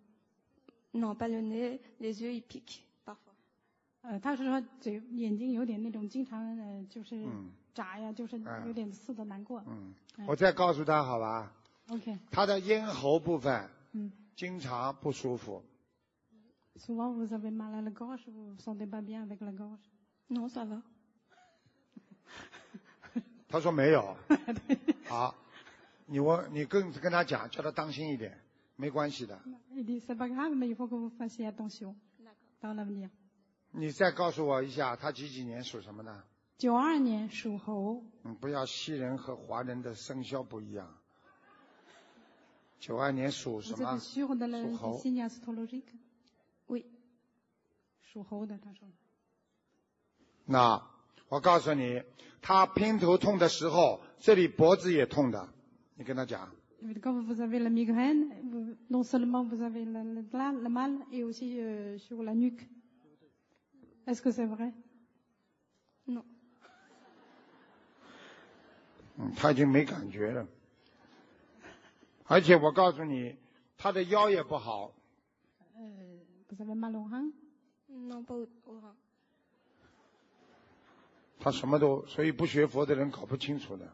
[0.93, 3.33] ，Non, pas le nez, les yeux ils piquent parfois.
[4.01, 9.62] 呃，他是说嘴眼睛有点那种经常呃就是嗯眨呀，就是嗯有点刺的难过。
[9.67, 11.51] 嗯，嗯我再告诉他好吧，
[11.89, 15.62] OK，他的咽喉部分嗯经常不舒服，
[16.77, 19.81] ，souvent vous avez mal à la gorge, vous vous sentez pas bien avec la gorge.
[20.29, 20.81] Non, ça va.
[23.48, 24.16] 他说没有。
[25.07, 25.35] 好，
[26.07, 28.40] 你我你跟跟他讲，叫他当心一点，
[28.76, 29.40] 没关系的。
[33.70, 36.24] 你再告诉我一下，他几几年属什么的？
[36.57, 38.04] 九二年属猴。
[38.22, 40.96] 嗯，不要西人和华人的生肖不一样。
[42.78, 43.98] 九二年属什么？
[43.98, 44.98] 属猴。
[44.98, 45.00] 的
[48.00, 48.88] 属猴的，他说。
[50.44, 50.80] 那
[51.34, 52.00] 我告诉你，
[52.40, 55.48] 他偏头痛的时候，这里脖子也痛的。
[55.96, 56.48] 你跟他讲
[57.02, 58.28] ，Quand vous avez la migraine,
[58.88, 62.60] non seulement vous avez le, le- la- le mal et aussi euh, sur la nuque.
[64.06, 64.72] Est-ce que c'est vrai
[66.06, 66.22] Non.
[69.18, 70.46] 嗯，他已经没感觉了。
[72.26, 73.34] 而且我告诉你，
[73.76, 74.94] 他的腰也不好
[75.76, 77.32] ，Euh, Vous avez mal au rein
[77.88, 78.94] Non, pas au, au rein.
[81.44, 83.87] 他什么都所以不学佛的人搞不清楚的。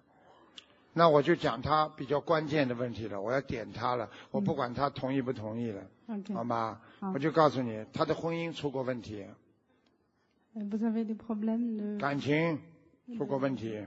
[0.93, 5.83] 那我就讲他比较关键的问题了我要点他了我不管他同意不同意了
[6.35, 6.81] 好吗
[7.15, 9.27] 我就告诉你他的婚姻出过问题
[11.99, 12.61] 感情
[13.17, 13.85] 出过问题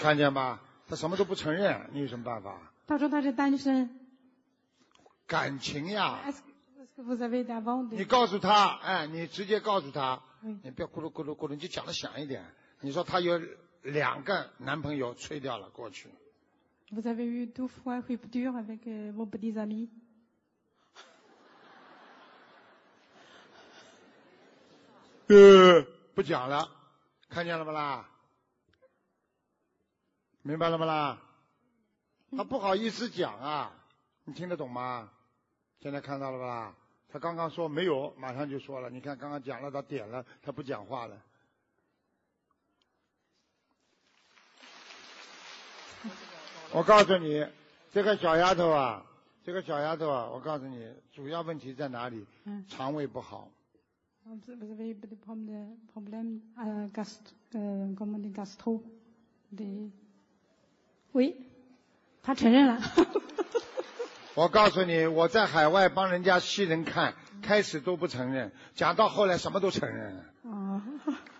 [0.00, 0.60] 看见吧？
[0.88, 2.71] 他什么都不承认你有什么办法？
[2.86, 3.98] 他说他是单身，
[5.26, 6.20] 感情呀！
[7.90, 10.22] 你告诉他，哎，你直接告诉他，
[10.62, 12.44] 你不要咕噜咕噜咕噜，你就讲的响一点。
[12.80, 13.40] 你说他有
[13.82, 16.10] 两个男朋友吹掉了过去。
[25.28, 25.82] 呃，
[26.14, 26.68] 不讲了，
[27.30, 28.10] 看见了不啦？
[30.42, 31.22] 明白了不啦？
[32.36, 33.72] 他不好意思讲啊，
[34.24, 35.10] 你听得懂吗？
[35.80, 36.74] 现在看到了吧？
[37.08, 38.88] 他刚刚说没有，马上就说了。
[38.88, 41.20] 你看刚刚讲了，他点了，他不讲话了。
[46.72, 47.46] 我告诉你，
[47.92, 49.04] 这个小丫头啊，
[49.44, 52.24] 这个小丫头啊，我告诉你，主要问题在哪里？
[52.44, 53.50] 嗯肠胃不好。
[54.24, 54.38] Euh,
[59.54, 59.90] euh.
[61.12, 61.51] Oui.
[62.22, 62.80] 他承认了。
[64.34, 70.24] 我告诉你，我在海外帮人家西人看，开始都不承认，讲到后来什么都承认了。
[70.44, 70.82] 哦，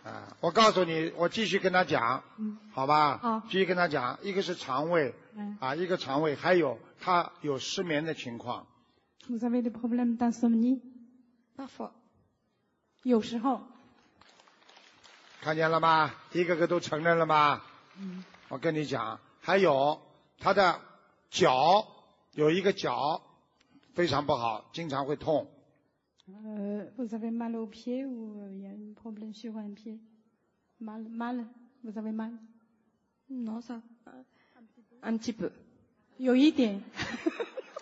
[0.05, 3.19] 啊，我告诉你，我继续跟他讲，嗯好吧？
[3.19, 8.67] 好继续跟他讲，一个是肠胃，嗯啊，一个肠胃，还有他有失眠的情况。
[9.29, 10.81] Vous avez des problèmes d'insomnie
[11.57, 11.91] Parfois.
[13.05, 13.63] 有时候。
[15.41, 16.15] 看见了吗？
[16.33, 17.63] 一个个都承认了吗？
[17.99, 20.01] 嗯我跟你讲，还有
[20.43, 20.81] 他的
[21.31, 21.87] 脚
[22.33, 23.23] 有一个脚
[23.95, 25.47] 非常不好，经常会痛。
[26.29, 30.01] Euh, vous avez mal au pied ou euh, il y a un problème sur un pied
[30.81, 31.47] Mal, mal
[31.85, 32.33] Vous avez mal
[33.29, 33.81] Non, ça.
[35.03, 35.53] Un petit peu.
[36.17, 36.83] 有一点。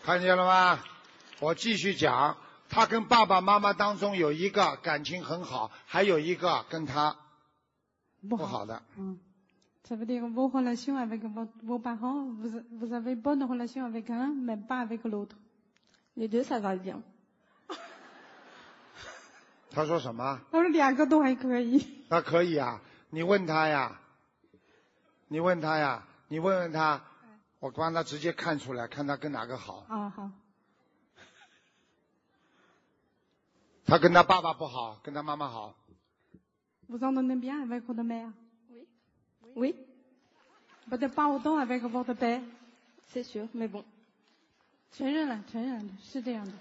[0.02, 0.82] 看见了吗？
[1.40, 2.36] 我继续讲，
[2.68, 7.16] 他跟爸爸妈妈当中有一个感情很好，还有一个跟他
[8.28, 8.82] 不不好的。
[8.98, 9.18] 嗯
[9.84, 14.08] Ça veut dire vos relations avec vos, vos parents, vous, vous avez bonne relation avec
[14.10, 15.36] un, mais pas avec l'autre.
[16.16, 17.02] Les deux, ça va bien.
[19.72, 20.40] 他说什么？
[20.50, 22.04] 他说两个都还可以。
[22.08, 24.00] 那可以啊，你问他呀，
[25.28, 27.00] 你问他呀，你问问他，
[27.60, 29.86] 我帮他直接看出来，看他跟哪个好。
[29.88, 30.30] 啊，好。
[33.86, 35.74] 他跟他爸爸不好，跟他妈妈好。
[36.88, 38.32] Vous entendez bien avec votre mère
[39.56, 39.74] Oui,
[40.88, 42.40] Peut-être pas autant avec votre père.
[43.12, 43.84] c'est sûr, mais bon.
[44.92, 46.52] 承认了，承认了，是这样的。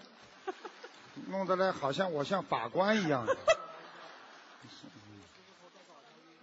[1.27, 3.25] 弄得来好像我像法官一样。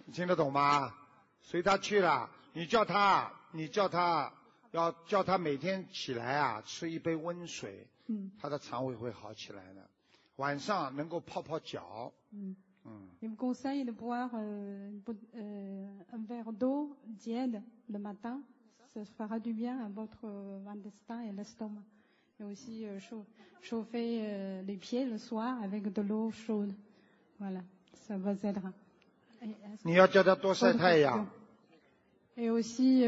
[0.05, 0.93] 你听得懂吗？
[1.43, 4.33] 随他去了，你叫他，你叫他，
[4.71, 9.89] 要叫他每天起来啊，吃一杯温水，嗯，他的肠胃会好起来的。
[10.37, 12.51] 晚上能够泡泡脚，Mm.
[12.51, 12.55] 嗯，
[13.21, 14.89] Il me conseille de boire euh,
[15.35, 18.39] euh, un verre d'eau tiède le matin.
[18.93, 21.81] Ça fera du bien à votre euh, intestin et l'estomac.
[22.39, 22.85] Et aussi
[23.61, 26.71] chauffer les pieds le soir avec de l'eau chaude.
[27.39, 27.61] Voilà,
[27.95, 28.71] ça vous aidera.
[29.41, 29.55] Et,
[32.43, 33.03] et aussi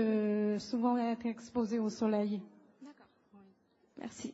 [0.60, 2.42] souvent être exposé au soleil.
[2.82, 3.06] D'accord.
[4.00, 4.34] Merci.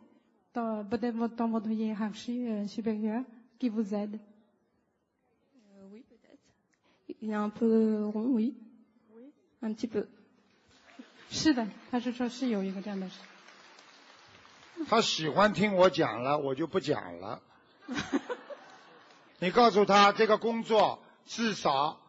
[0.53, 3.23] dans- peut-être votre- dans votre hiérarchie euh, supérieure,
[3.59, 4.19] qui vous aide.
[5.91, 6.39] oui, peut-être.
[7.21, 8.55] Il est un peu rond, oui.
[9.61, 10.07] Un petit peu.
[11.29, 13.15] 是的，他是说是有一个这样的事。
[14.87, 17.41] 他喜欢听我讲了，我就不讲了。
[19.39, 22.01] 你告诉他，这个工作至少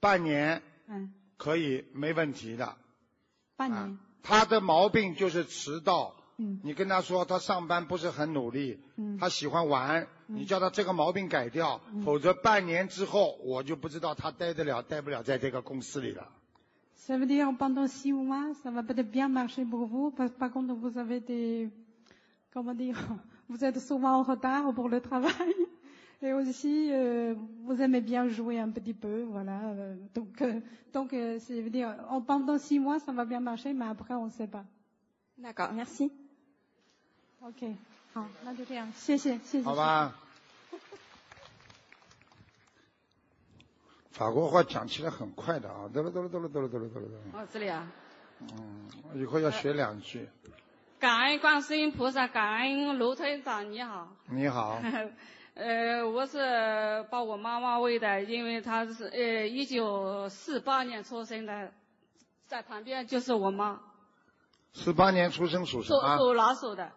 [0.00, 2.76] 半年嗯，可以没问题的。
[3.56, 3.98] 半年。
[4.22, 6.16] 他的毛病就是迟到。
[6.38, 16.28] 嗯你跟他说他上班不是很努力，嗯他喜欢玩，你叫他这个毛病改掉，嗯否则半年之后我就不知道他待得了待不了在这个公司里了。
[17.06, 20.10] Ça veut dire pendant six mois, ça va peut-être bien marcher pour vous.
[20.10, 21.70] parce par contre, vous avez des,
[22.52, 22.96] comment dire,
[23.48, 25.54] vous êtes souvent en retard pour le travail.
[26.22, 29.60] Et aussi, euh, vous aimez bien jouer un petit peu, voilà.
[29.68, 30.60] euh, donc, euh,
[30.92, 34.14] donc, euh, ça veut dire, en, pendant six mois, ça va bien marcher, mais après,
[34.14, 34.64] on ne sait pas.
[35.38, 36.10] D'accord, merci.
[37.46, 37.76] OK，
[38.12, 39.62] 好，那就这样，谢谢，谢谢。
[39.62, 40.16] 好吧。
[44.10, 47.06] 法国话讲起来很快的啊，哆了哆了哆了哆了哆了哆了。
[47.34, 47.88] 哦，这里啊。
[48.40, 50.28] 嗯，以后要学两句。
[50.98, 54.08] 感恩观世音菩萨，感恩卢村长，你好。
[54.28, 54.82] 你好，
[55.54, 61.72] 呃，我是把我妈妈喂的，因为她是呃一九四八年出生的，
[62.48, 63.80] 在旁边就是我妈，
[64.72, 66.16] 四八年出生属什么？
[66.16, 66.90] 属属老鼠的。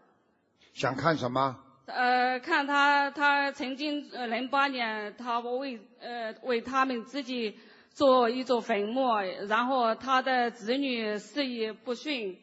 [0.73, 1.57] 想看什么？
[1.85, 7.57] 呃，看他他曾经呃零八年，他为呃为他们自己
[7.91, 9.07] 做一座坟墓，
[9.47, 12.35] 然后他的子女事业不顺，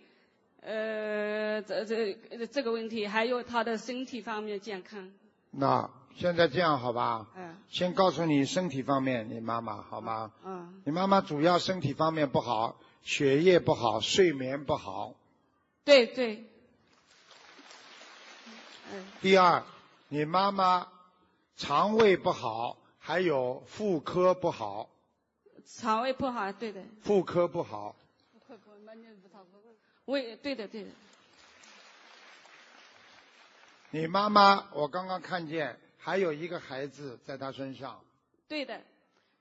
[0.62, 5.08] 呃，这这这个问题，还有他的身体方面健康。
[5.52, 7.28] 那现在这样好吧？
[7.36, 10.32] 嗯先告诉你身体方面，你妈妈好吗？
[10.44, 15.14] 嗯你妈妈主要身体方面不好，血液不好，睡眠不好。
[15.84, 16.44] 对对。
[18.92, 19.62] 嗯第二，
[20.08, 20.88] 你妈妈
[21.56, 24.88] 肠胃不好，还有妇科不好，
[25.64, 26.82] 肠胃不好，对的。
[27.02, 27.96] 妇科不好。
[30.06, 30.90] 胃，对的对的。
[33.90, 38.00] 你妈妈，我刚刚看见还有一个孩子在她身上
[38.46, 38.80] 对的，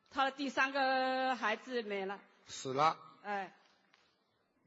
[0.09, 2.97] 她的第三个孩子没了，死了。
[3.21, 3.53] 哎，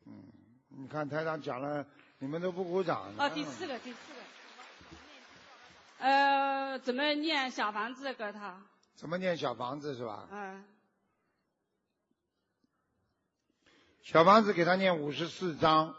[0.07, 0.23] 嗯
[0.69, 1.85] 你看台长讲了，
[2.19, 3.13] 你们都不鼓掌。
[3.19, 4.21] 哦，第四个第四个，
[5.99, 8.61] 呃，怎么念小房子给他？
[8.95, 10.29] 怎么念小房子是吧？
[10.31, 10.65] 嗯，
[14.03, 15.95] 小房子给他念五十四章，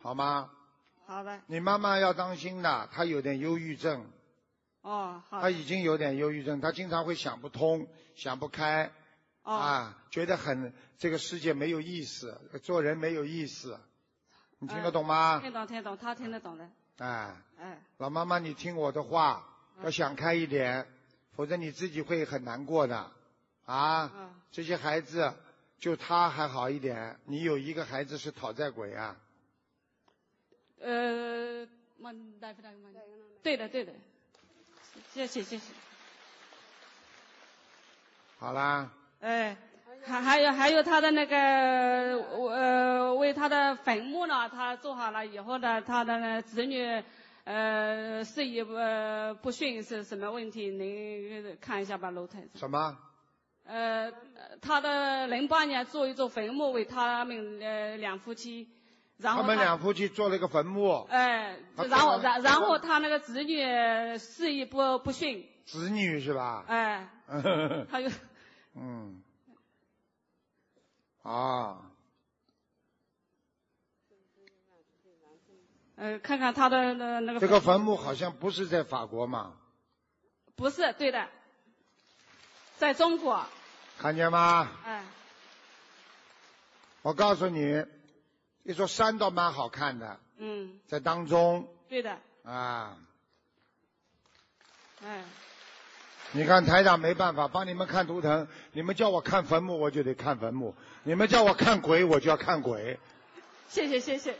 [0.00, 0.50] 好吗？
[1.06, 4.08] 好的，你妈妈要当心的，她有点忧郁症，
[4.82, 8.92] 哦，好她，已经有点忧郁症，她经常会想不通、想不开，
[9.42, 13.78] 哦，啊，觉得很这个世界没有意思，做人没有意思，
[14.60, 15.40] 你听得懂吗？
[15.40, 16.70] 听懂听懂，他听得懂的，
[17.00, 19.42] 哎，哎，老妈妈，你听我的话，
[19.78, 19.84] 嗯。
[19.84, 20.86] 要想开一点，
[21.34, 23.10] 否则你自己会很难过的。
[23.64, 24.34] 啊，嗯。
[24.52, 25.32] 这些孩子
[25.78, 29.16] 就他还好一点，你有一个孩子是讨债鬼啊。
[30.80, 31.66] 呃，
[33.42, 33.92] 对的对的，
[35.14, 35.72] 谢谢谢谢，
[38.38, 39.56] 好啦，哎，
[40.04, 47.02] 还还有还有他的那个呃为他的坟墓呢，他做好了以后呢，他的子女
[47.44, 48.72] 呃事业不
[49.42, 50.70] 不顺是什么问题？
[50.70, 52.48] 您看一下吧，楼台长。
[52.54, 52.96] 什么？
[53.64, 54.10] 呃，
[54.60, 58.68] 他的零八年做一座坟墓为他们呃两夫妻，
[59.18, 63.62] 然后他们两夫妻做了一个坟墓，哎，他然后然然后他那个子女
[64.18, 66.64] 事业不不顺，子女是吧？
[66.66, 67.08] 哎，
[67.88, 68.08] 他就
[68.74, 69.22] 嗯，
[71.22, 71.90] 啊，
[75.96, 79.54] 呃，看看他的那那个这个坟墓好像不是在法国嘛，
[80.56, 81.28] 不是对的，
[82.78, 83.44] 在中国，
[83.98, 84.70] 看见吗？
[84.84, 85.04] 哎，
[87.02, 87.84] 我告诉你，
[88.62, 91.68] 一座山倒蛮好看的，嗯，在当中。
[91.88, 92.96] 对的，啊。
[95.02, 95.24] 哎，
[96.32, 103.00] 你看台长没办法帮你们看图腾，你们叫我看坟墓我就得看坟墓，你们叫我看鬼我就要看鬼。
[103.68, 104.36] 谢谢谢谢，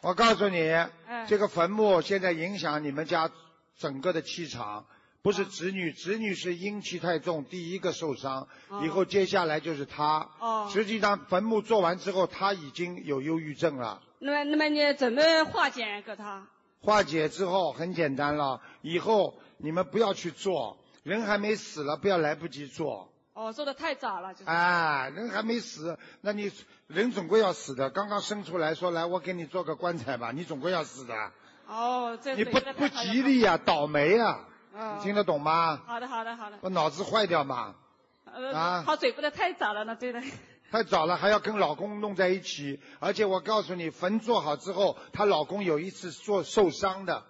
[0.00, 3.30] 我告诉你，哎这个坟墓现在影响你们家
[3.76, 4.86] 整个的气场，
[5.20, 10.30] 不啊是子女，子女是阴气太重，第一个受伤，哦以后接下来就是他。
[10.40, 14.00] 哦实际上坟墓做完之后，他已经有忧郁症了。
[14.18, 16.46] 那么那么你怎么化解给他？
[16.80, 23.08] 化解之后很简单了，以后你们不要去做，人还没死了，不要来不及做。
[23.32, 24.50] 哦，做的太早了，就是。
[24.50, 26.52] 哎，人还没死，那你
[26.86, 27.88] 人总归要死的。
[27.88, 31.14] 刚刚生出来说来，我给你做个棺材吧，你总归要死的。
[31.66, 34.40] 哦，这你不不吉利呀、倒霉呀、
[34.74, 35.80] 嗯你听得懂吗？
[35.86, 36.58] 好的好的好的。
[36.60, 37.74] 我脑子坏掉嘛，
[38.26, 40.20] 呃，啊好嘴不的太早了呢，对的。
[40.70, 47.24] 太早了还要跟老公弄在一起，而且我告诉你，坟做好之后，她老公有一次做受伤的，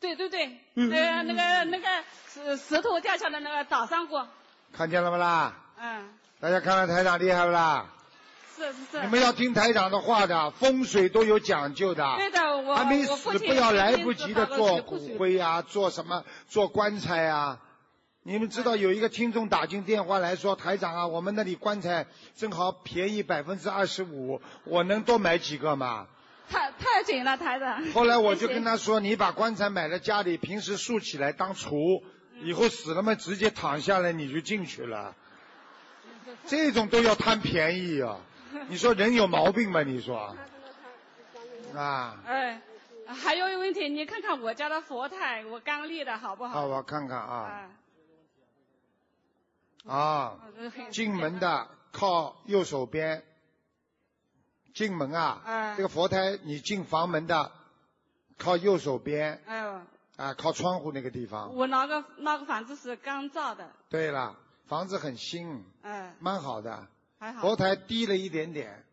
[0.00, 1.86] 对对对，嗯那个那个那个
[2.26, 4.26] 石石头掉下来那个打伤过，
[4.72, 5.54] 看见了不啦？
[5.78, 6.08] 嗯，
[6.40, 7.86] 大家看看台长厉害不啦？
[8.56, 9.00] 是是是。
[9.02, 12.16] 你们要听台长的话的，风水都有讲究的。
[12.16, 17.60] 对的，我还没死不要来不及的做骨灰啊，做什么做棺材啊。
[18.22, 26.06] 你们知道有一个听众打进电话来说，台长啊，我们那里棺材正好便宜百分之二十五，我能多买几个吗？
[26.50, 27.82] 太太紧了，台长。
[27.94, 32.02] 后来我就跟他说，你把棺材买在家里，平时竖起来当橱，
[32.42, 35.14] 以后死了嘛，直接躺下来你就进去了。
[36.46, 38.18] 这种都要贪便宜啊！
[38.68, 39.82] 你说人有毛病吗？
[39.82, 40.36] 你说
[41.74, 42.16] 啊？
[42.26, 42.60] 哎，
[43.06, 46.60] 还有一个问题，你看看我家的佛台，我刚立的好不好？
[46.60, 47.68] 啊，我看看啊
[49.86, 50.36] 哎啊
[50.90, 53.24] 进门的靠右手边，
[54.74, 57.50] 进门啊，哎这个佛台你进房门的
[58.38, 59.80] 靠右手边哎呦，
[60.16, 61.54] 啊，靠窗户那个地方。
[61.54, 66.86] 我那个那个房子是刚造的，对了，房子很新，嗯，蛮好的。
[67.18, 67.42] 还好。
[67.42, 68.84] 佛台低了一点点，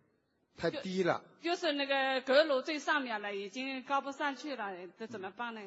[0.58, 1.22] 太低了。
[1.42, 5.62] 就是那个阁楼最上面了，已经高不上去了，这怎么办呢？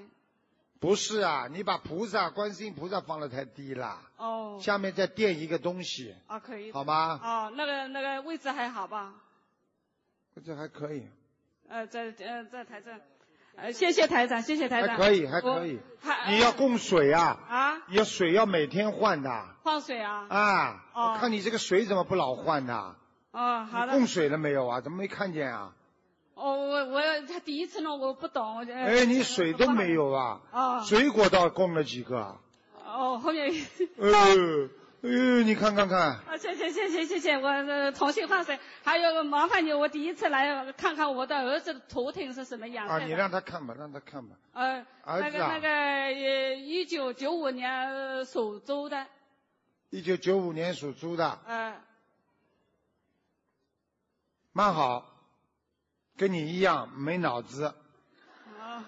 [0.79, 6.73] 不是啊，你把菩萨、观世音菩萨放的太低了，哦，下面再垫一个东西，啊可以。
[6.73, 7.21] 好吗？
[7.23, 9.15] 哦，那个那个位置还好吧？
[10.45, 11.07] 这还可以，
[11.69, 12.99] 呃，在呃在台上，
[13.57, 14.97] 呃谢谢台长，谢谢台长。
[14.97, 15.79] 还可以，还可以。
[16.01, 17.83] 还你要供水啊，啊？
[17.89, 19.31] 要水要每天换的
[19.63, 20.27] 换水啊？
[20.29, 20.85] 啊。
[20.95, 22.97] 哦我看你这个水怎么不老换的？
[23.33, 23.93] 哦，好的。
[23.93, 24.81] 你供水了没有啊？
[24.81, 25.75] 怎么没看见啊？
[26.35, 28.57] 哦，我我他第一次弄，我不懂。
[28.57, 30.41] 我就哎，你水都没有啊？
[30.53, 32.39] 哦水果倒供了几个？
[32.87, 33.53] 哦，后面。
[33.99, 34.69] 呃，
[35.03, 38.59] 呃，你看看看，啊，谢谢谢谢谢谢，我呃重新换水。
[38.85, 44.37] 还有麻烦你，我第一次来看看我的儿子的头顶是什么样子啊，你让他看吧，让他看吧。
[44.53, 45.49] 呃，儿子啊。
[45.49, 49.07] 那个那个呃，一九九五年呃属猪的，
[49.89, 51.81] 一九九五年属猪的，呃，
[54.53, 55.07] 蛮好，
[56.19, 57.75] 跟你一样没脑子，
[58.61, 58.85] 啊，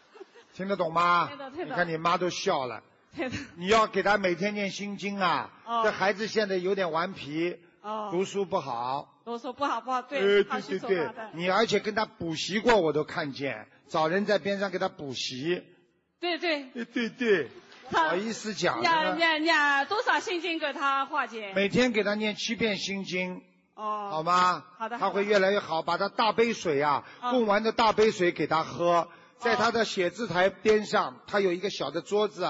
[0.54, 1.26] 听得懂吗？
[1.28, 1.50] 听得？
[1.50, 2.82] 听得你看你妈都笑了。
[3.16, 5.50] 对的，你要给他每天念心经啊。
[5.66, 9.08] 哦这孩子现在有点顽皮，哦，读书不好。
[9.24, 15.62] 读书不好不好，呃，对，他对对对你而且跟他补习过，我都看见，找人在边上给他补习。
[16.18, 17.48] 对对，对对对，
[17.92, 21.52] 好意思讲念，念念多少心经给他化解？
[21.54, 23.42] 每天给他念七遍心经，
[23.74, 24.64] 哦，好吗？
[24.78, 25.82] 好的，他会越来越好。
[25.82, 29.08] 把他大杯水啊，哦供完的大杯水给他喝，
[29.38, 32.48] 在他的写字台边上，他有一个小的桌子，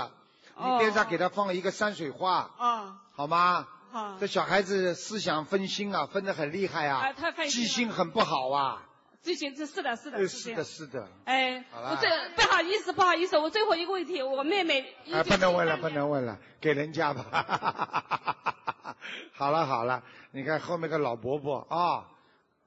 [0.58, 3.66] 你哦边上给他放了一个山水画，啊，好吗？
[3.90, 8.82] 好，这小孩子思想分心啊，分得很厉害啊哎，太费，心记性很不好啊。
[9.22, 10.64] 记性是是的是呃的，是的，。
[10.64, 11.08] 是的。
[11.26, 18.96] 哎，我这不好意思，不好意思，我最后一个问题，我妹妹一哎，不能问了，不能问了，给人家吧。
[19.34, 22.08] 好了好了，你看后面个老伯伯啊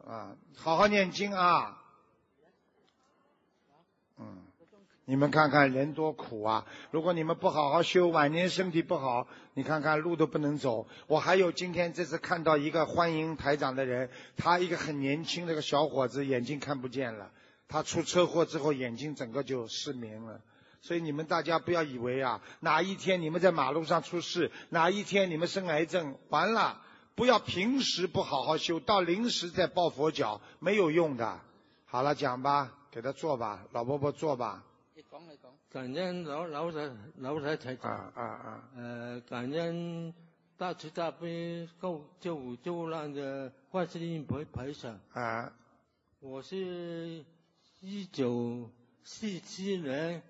[0.08, 1.82] 啊，好好念经啊。
[4.18, 4.45] 嗯，
[5.08, 6.66] 你们看看人多苦啊！
[6.90, 10.88] 如果你们不好好修，晚年身体不好，你看看路都不能走。
[11.06, 17.30] 我还有今天这次看到一个欢迎台长的人，他一个很年轻的一个小伙子，眼睛看不见了，
[17.68, 20.42] 他出车祸之后眼睛整个就失明了。
[20.82, 26.82] 所以你们大家不要以为啊，哪一天你们在马路上出事，哪一天你们生癌症，完了，
[27.14, 31.40] 不要平时不好好修，到临时再抱佛脚，没有用的。
[31.86, 34.64] 好了，讲吧，给他做吧，老伯伯做吧。
[35.70, 37.92] 感恩老老太老太太长。
[37.92, 38.70] 啊啊啊！
[38.78, 40.14] 呃，感恩
[40.56, 44.98] 大慈大悲救救苦救难的观世音菩菩萨。
[45.12, 45.52] 啊，
[46.22, 47.26] 我是
[47.82, 48.70] 一九
[49.04, 50.24] 四七年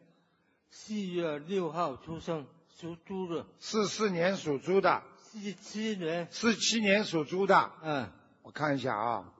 [0.71, 3.45] 四月六号出生，属猪的。
[3.59, 6.27] 四四年属猪的，四七年。
[6.31, 7.71] 四七年属猪的。
[7.83, 8.11] 嗯。
[8.41, 9.31] 我看一下啊。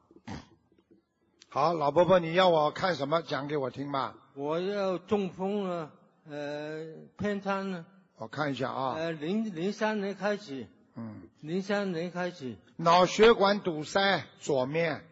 [1.50, 3.24] 好，老伯伯，你要我看什么？
[3.24, 4.16] 讲给我听吧。
[4.36, 5.92] 我要中风了，
[6.30, 6.86] 呃，
[7.18, 7.86] 偏瘫了。
[8.18, 8.96] 我看一下啊。
[8.96, 10.68] 呃，零零三年开始。
[10.96, 11.22] 嗯。
[11.40, 12.58] 零三年开始。
[12.76, 15.06] 脑血管堵塞，左面。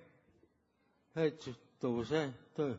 [1.13, 2.75] 哎，堵堵塞，对。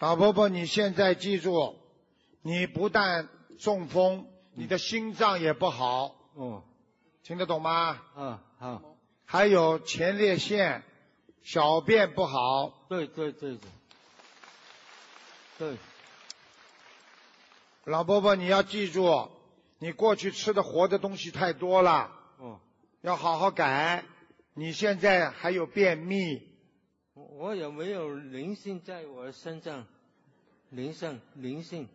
[0.00, 1.76] 老婆婆，你现在记住，
[2.42, 3.28] 你不但
[3.60, 6.16] 中风，你的心脏也不好。
[6.34, 6.64] 哦。
[7.22, 8.02] 听得懂吗？
[8.16, 8.82] 嗯，好。
[9.24, 10.82] 还有前列腺，
[11.46, 12.86] 小便不好。
[12.88, 13.70] 对对对对。
[15.58, 15.76] 对。
[17.84, 19.30] 老伯伯，你要记住，
[19.78, 22.10] 你过去吃的活的东西太多了。
[22.38, 22.58] 哦。
[23.02, 24.04] 要好好改。
[24.54, 26.42] 你现在还有便秘。
[27.14, 29.86] 我我有没有灵性在我身上？
[30.70, 31.88] 灵性灵性。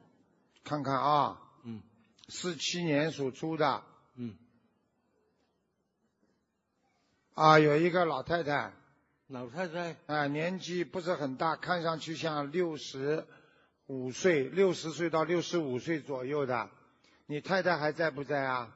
[0.64, 1.42] 看看啊。
[1.66, 1.84] 嗯。
[2.30, 3.84] 四七年属猪的。
[4.16, 4.34] 嗯。
[7.34, 8.72] 啊，有一个老太太。
[9.32, 9.96] 老太太。
[10.08, 13.26] 啊，年纪不是很大，看上去像六十
[13.88, 16.70] 五岁，六十岁到六十五岁左右的。
[17.28, 18.76] 你太太还在不在啊？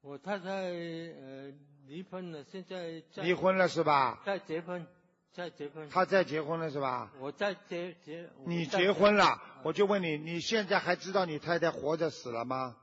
[0.00, 1.52] 我太太呃
[1.88, 4.22] 离婚了，现在在离婚了是吧？
[4.24, 4.86] 在结婚，
[5.32, 5.88] 在结婚。
[5.90, 7.12] 她在结婚了是吧？
[7.18, 8.30] 我在结结。
[8.46, 12.76] 你结婚了，我就问你，你现在还知道你太太活着死了吗？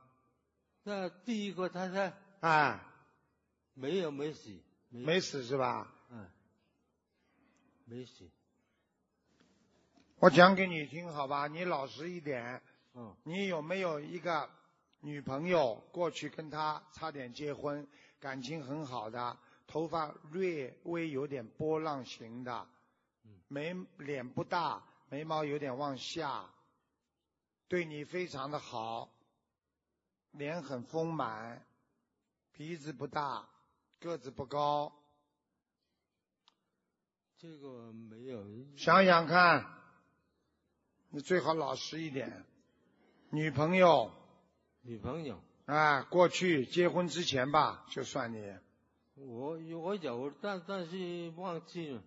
[0.82, 2.12] 那第一个太太。
[2.40, 2.84] 啊。
[3.72, 4.50] 没有，没死。
[4.90, 5.90] 没死是吧？
[7.90, 7.96] 嗯。
[7.96, 8.30] 没死。
[10.20, 12.62] 我讲给你听好吧，你老实一点。
[12.94, 13.14] 嗯。
[13.24, 14.48] 你有没有一个
[15.00, 17.86] 女朋友过去跟她差点结婚，
[18.20, 22.66] 感情很好的，头发略微有点波浪形的，
[23.48, 26.50] 眉脸不大，眉毛有点往下，
[27.68, 29.10] 对你非常的好，
[30.32, 31.64] 脸很丰满，
[32.52, 33.48] 鼻子不大。
[34.00, 34.92] 个子不高，
[37.40, 38.44] 这个没有。
[38.76, 39.64] 想想看，
[41.10, 42.44] 你最好老实一点。
[43.30, 44.10] 女朋友。
[44.82, 45.40] 女朋友。
[45.66, 48.52] 啊，过去结婚之前吧，就算你。
[49.14, 52.02] 我我有，但但是忘记了。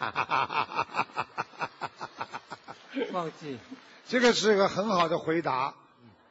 [0.00, 1.26] 哈哈哈哈哈
[1.92, 2.08] 哈！
[3.12, 3.60] 忘记。
[4.06, 5.76] 这个是个很好的回答。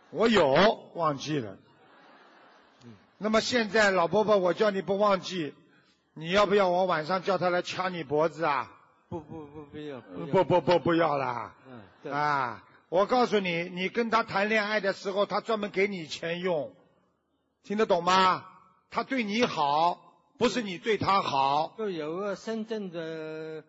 [0.09, 1.57] 我有，忘记了。
[3.17, 5.53] 那么现在老婆婆，我叫你不忘记，
[6.15, 8.71] 你要不要我晚上叫他来掐你脖子啊？
[9.09, 10.01] 不不不不要
[10.31, 11.53] 不不不不要啦。
[12.03, 12.11] 嗯。
[12.11, 16.73] 啊，我告诉你，你跟他谈恋爱的时候，他专门给你钱用，
[17.63, 18.45] 听得懂吗？
[18.91, 19.99] 他对你好，
[20.37, 21.73] 不是你对他好。
[21.77, 23.63] 就有个深圳的，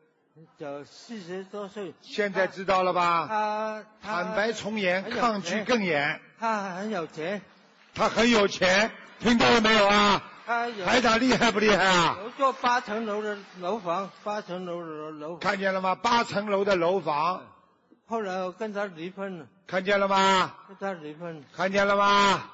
[0.58, 1.94] 叫四十多岁。
[2.02, 3.26] 现在知道了吧？
[3.28, 6.20] 他坦白从严，抗拒更严。
[6.38, 7.40] 他很有钱。
[7.94, 8.90] 他很有钱。
[9.20, 10.30] 听到了没有啊？
[10.46, 12.18] 台长厉害不厉害啊？
[12.22, 15.36] 有座八层楼的楼房，八层楼的楼。
[15.38, 15.94] 看见了吗？
[15.94, 17.42] 八层楼的楼房。
[18.06, 19.46] 后来我跟他离婚了。
[19.66, 20.54] 看见了吗？
[20.68, 21.42] 跟他离婚。
[21.56, 22.50] 看见了吗？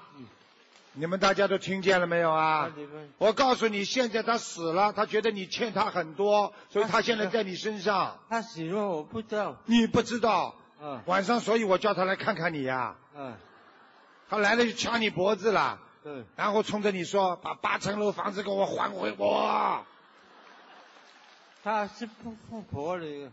[0.93, 2.71] 你们大家都听见了没有啊？
[2.77, 3.11] 离婚。
[3.19, 8.19] 我告诉你，现在他死了，他觉得你欠他很多，所以他现在在你身上。
[8.29, 9.57] 他死了，我不知道。
[9.67, 10.55] 你不知道？
[10.81, 11.01] 嗯。
[11.07, 12.95] 晚上，所以我叫他来看看你呀。
[13.17, 13.35] 嗯。
[14.29, 15.81] 他来了就掐你脖子了。
[16.03, 19.85] 对，然后冲着你说：“把八层楼房子给我还回我。”
[21.63, 23.31] 他是富富婆的，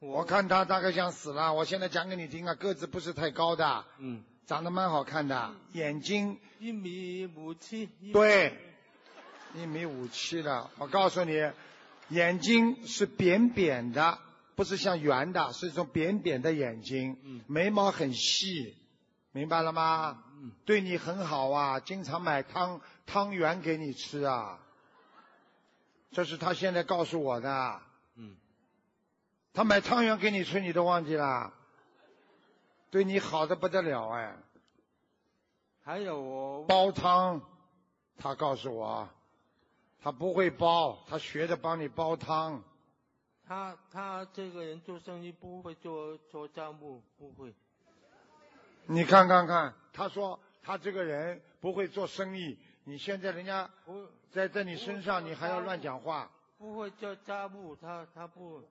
[0.00, 1.54] 我看他大概像死了。
[1.54, 8.58] 我现在讲给你听啊，个子不是太高的，嗯，长得蛮好看的，眼睛一米五七，对，
[9.54, 10.68] 一米五七的。
[10.78, 11.52] 我告诉你，
[12.08, 14.18] 眼睛是扁扁的，
[14.56, 18.76] 不是像圆的，是一种扁扁的眼睛，嗯，眉毛很细，
[19.30, 20.24] 明白了吗？
[20.64, 24.58] 对你很好啊，经常买汤汤圆给你吃啊。
[26.10, 27.80] 这是他现在告诉我的。
[28.14, 28.36] 嗯。
[29.52, 31.52] 他买汤圆给你吃，你都忘记了？
[32.90, 34.36] 对你好的不得了哎。
[35.84, 36.64] 还有我。
[36.64, 37.40] 煲汤，
[38.16, 39.08] 他告诉我，
[40.00, 42.62] 他不会煲，他学着帮你煲汤。
[43.46, 47.54] 他他这个人做生意不会做做账目，不会。
[48.90, 58.62] 你看看看，他说他这个人不会做生意，你现在人家我在在你身上，你还要乱讲话，不会叫家务，他他不，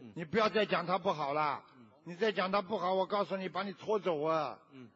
[0.00, 1.62] 嗯你不要再讲他不好了。
[2.04, 4.56] 你再讲他不好，我告诉你，把你拖走啊！
[4.72, 4.88] 嗯，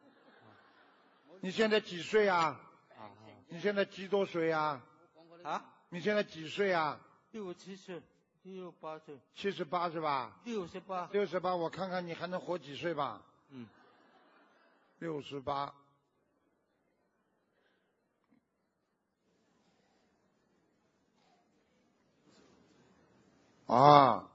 [1.41, 2.57] 你现在几岁啊？
[2.97, 3.09] 啊
[3.49, 4.81] 你现在几多岁啊？
[5.43, 6.97] 啊，你现在几岁啊？
[7.31, 8.01] 六七岁，
[8.43, 10.37] 六八岁，七十八是吧？
[10.45, 13.21] 六十八，六十八，我看看你还能活几岁吧？
[13.49, 13.67] 嗯，
[15.01, 15.73] 六十八。
[23.65, 24.29] 啊，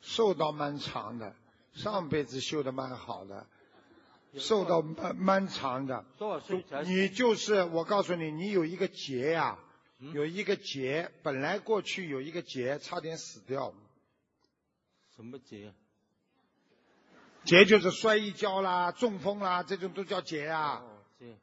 [0.00, 1.36] 寿到蛮长的，
[1.74, 3.46] 上辈子修的蛮好的，
[4.38, 6.02] 寿到蛮蛮长的。
[6.16, 6.82] 多少岁才？
[6.84, 9.58] 你就是我告诉你，你有一个劫呀、
[9.98, 13.74] 嗯有一个劫，本来过去有一个劫，差点死掉。
[15.14, 15.74] 什么节？
[17.44, 20.82] 劫就是摔一跤啦、中风啦，这种都叫劫啊。
[20.84, 20.90] 哦，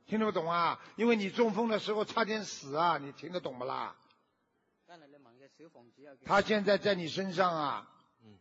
[0.05, 0.79] 听得不懂啊？
[0.95, 3.95] 因为你中风的时候差点死啊，你听得懂不啦？
[6.25, 7.89] 他现在在你身上啊，
[8.23, 8.37] 嗯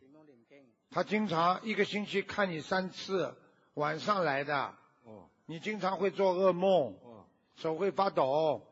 [0.89, 3.33] 他经常一个星期看你三次，
[3.75, 8.67] 晚上来的，哦你经常会做噩梦，哦，手会发抖，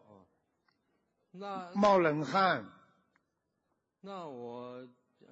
[1.31, 2.65] 那冒冷汗。
[4.01, 4.85] 那我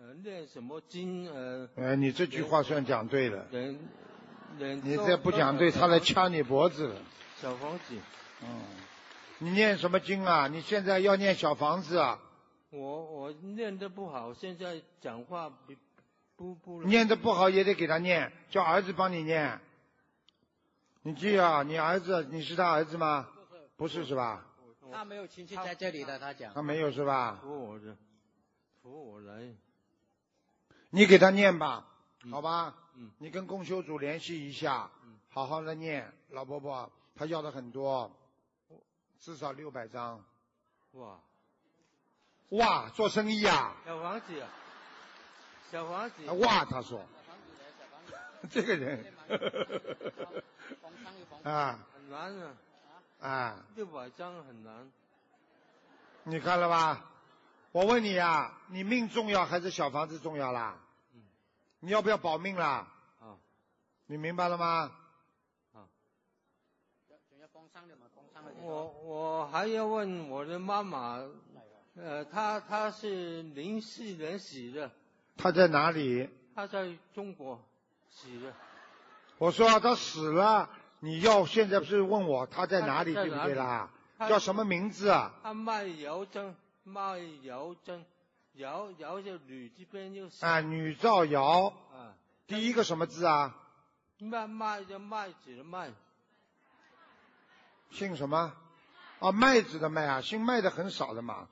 [0.07, 1.67] 呃念什么经呃？
[1.75, 3.77] 呃，你这句话算讲对了，人
[4.57, 6.95] 人你再不讲对，他来掐你脖子了。
[7.41, 7.93] 小房子，
[8.41, 8.61] 嗯，
[9.39, 10.47] 你念什么经啊？
[10.47, 12.21] 你现在要念小房子啊？
[12.69, 15.73] 我我念的不好，现在讲话不
[16.37, 19.59] 不不念的不好也得给他念，叫儿子帮你念。
[21.01, 23.27] 你记啊，你儿子你是他儿子吗？
[23.75, 24.45] 不是是吧？
[24.89, 26.53] 他没有亲戚在这里的，他讲。
[26.53, 27.39] 他没有是吧？
[27.41, 27.97] 扶我的，
[28.81, 29.53] 扶我来，
[30.89, 31.85] 你给他念吧，
[32.31, 32.73] 好吧？
[32.95, 33.11] 嗯。
[33.19, 34.89] 你跟公修组联系一下，
[35.29, 36.11] 好好的念。
[36.29, 38.11] 老伯伯他要的很多，
[39.19, 40.23] 至少六百张。
[40.93, 41.19] 哇，
[42.49, 43.75] 哇，做生意啊！
[43.85, 44.49] 小房子啊，
[45.71, 47.05] 小房子，哇，他说，
[48.49, 49.13] 这个人，
[51.43, 51.79] 啊。
[51.93, 52.53] 很难啊，
[53.19, 54.89] 啊，六百张很难，
[56.23, 57.11] 你看了吧？
[57.77, 60.79] 我问你啊，你命重要还是小房子重要啦？
[61.79, 62.87] 你要不要保命啦？
[63.19, 63.37] 啊
[64.07, 64.91] 你明白了吗？
[68.63, 71.23] 我我还要问我的妈妈，
[71.95, 74.89] 呃，她她是零四年死的，
[75.37, 76.27] 她在哪里？
[76.55, 77.63] 她在中国
[78.09, 78.51] 死的，
[79.37, 80.67] 我说啊他死了，
[80.99, 83.91] 你要现在不是问我她在哪里，对不他在哪里对啦？
[84.27, 85.31] 叫什么名字啊？
[85.43, 86.55] 她卖油针，
[86.87, 88.05] 卖油针，
[88.53, 92.15] 摇摇就女这边就啊，女造谣，啊，
[92.47, 93.55] 第一个什么字啊？
[94.19, 95.91] 麦麦叫麦子的麦，
[97.91, 98.53] 姓什么？
[99.19, 101.49] 啊，麦子的麦啊，姓麦的很少的嘛，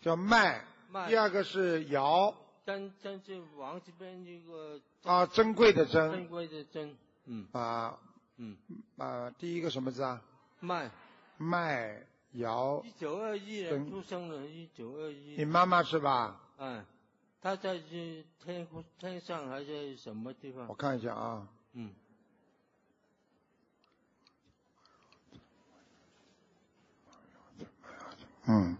[0.00, 0.64] 叫麦。
[0.88, 2.32] 麦第二个是尧
[2.64, 4.80] 珍珍是王这边一个。
[5.02, 6.12] 啊，珍贵的珍。
[6.12, 7.48] 珍贵的珍，嗯。
[7.52, 7.98] 啊
[8.36, 8.56] 嗯，
[8.98, 10.22] 啊，第一个什么字啊？
[10.60, 10.90] 麦，
[11.38, 12.06] 麦
[12.38, 16.40] 尧一，九二一年出生的，一九二一你，妈妈是吧？
[16.58, 16.84] 嗯，
[17.40, 18.66] 她在这天
[18.98, 20.74] 天上还是什么地方我？
[20.74, 21.94] 看一下啊，嗯，
[28.48, 28.76] 嗯，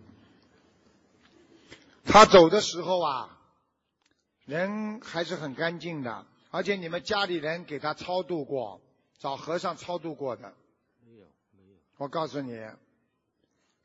[2.04, 3.38] 他走的时候啊，
[4.44, 8.80] 人还是很干净的，而且你们家里人给他超度过，
[9.18, 10.54] 找和尚超度过的。
[11.04, 12.56] 没有没有，我告诉你，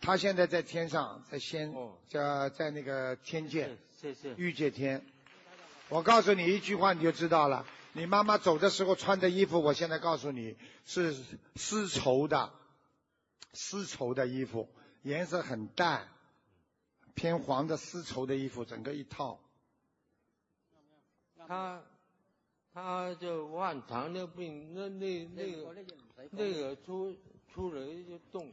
[0.02, 5.06] 他现在在天上，在仙，哦在在那个天界，谢谢，欲界天。
[5.90, 7.66] 我告诉你一句话，你就知道了。
[7.94, 11.14] 你妈妈走的时候穿的衣服，我现在告诉你是
[11.56, 12.52] 丝绸的，
[13.54, 14.70] 丝绸的衣服，
[15.04, 16.08] 颜色很淡，
[17.14, 19.40] 偏黄的丝绸的衣服，整个一套。
[21.48, 21.82] 他
[22.74, 25.76] 他就患糖尿病，那那那个
[26.32, 27.14] 那个出
[27.54, 28.50] 出了一个洞，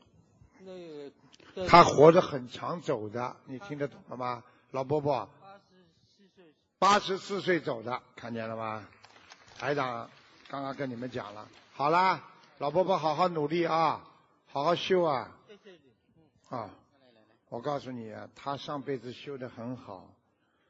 [0.60, 5.28] 那个他活得很长走的，你听得懂了吗，老伯伯？
[6.78, 8.86] 八十四岁走的，看见了吗？
[9.56, 10.08] 台长
[10.48, 12.22] 刚刚跟你们讲了，好啦，
[12.58, 14.04] 老伯伯好好努力啊，
[14.46, 16.70] 好好修啊，谢谢你，啊！
[17.48, 20.08] 我告诉你啊，他上辈子修得很好，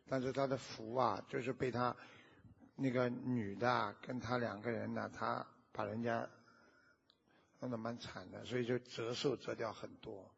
[0.08, 1.94] 但是他的福啊，就是被他
[2.76, 6.26] 那个女的啊跟他两个人呢，他把人家
[7.60, 10.30] 弄得蛮惨的，所以就折寿折掉很多，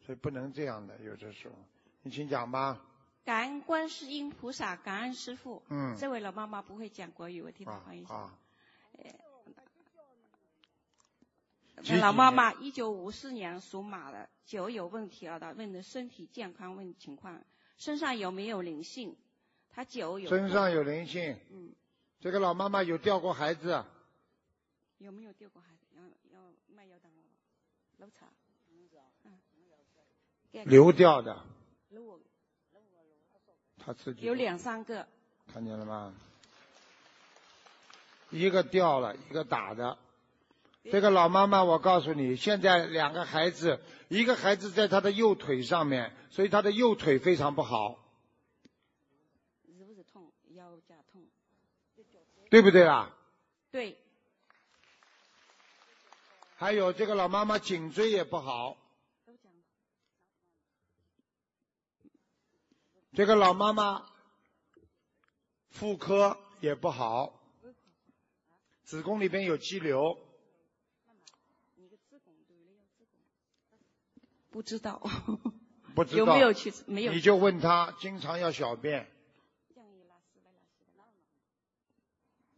[0.00, 1.54] 所以不能这样的，有的时候。
[2.02, 2.84] 你请讲吧。
[3.24, 5.62] 感恩观世音菩萨，感恩师傅。
[5.68, 8.14] 嗯这位老妈妈不会讲国语，我替她啊翻译一下。
[8.14, 8.38] 啊，
[12.00, 17.44] 老妈妈一九五四年属马的，酒有问题了的问的身体健康问情况，
[17.76, 19.16] 身上有没有灵性？
[19.68, 21.36] 她酒有身上有灵性。
[21.50, 21.74] 嗯，
[22.20, 23.84] 这个老妈妈有掉过孩子，
[24.98, 25.84] 有没有掉过孩子？
[25.94, 26.02] 要
[26.32, 27.28] 要卖药单了吧？
[27.28, 27.60] 楼查。
[27.84, 27.87] 嗯，
[30.64, 31.44] 流掉的，
[33.78, 35.06] 他自己有两三个，
[35.52, 36.14] 看见了吗？
[38.30, 39.96] 一个掉了，一个打的。
[40.90, 47.98] 这个老妈妈，我告诉你，现在两个孩子，一个孩子在她的右腿上面，所以她的右腿非常不好，
[49.66, 50.32] 是不是痛？
[50.50, 51.26] 腰架痛？
[52.50, 53.14] 对不对啊？
[53.70, 53.98] 对，
[56.60, 58.76] 还有这个老妈妈颈椎也不好，
[63.12, 64.04] 这个老妈妈
[65.70, 67.40] 妇科也不好，
[68.82, 70.18] 子宫里边有肌瘤，
[74.50, 75.00] 不知道。
[75.94, 76.72] 不知道有没有去？
[76.86, 77.12] 没有。
[77.12, 79.08] 你就问他，经常要小便。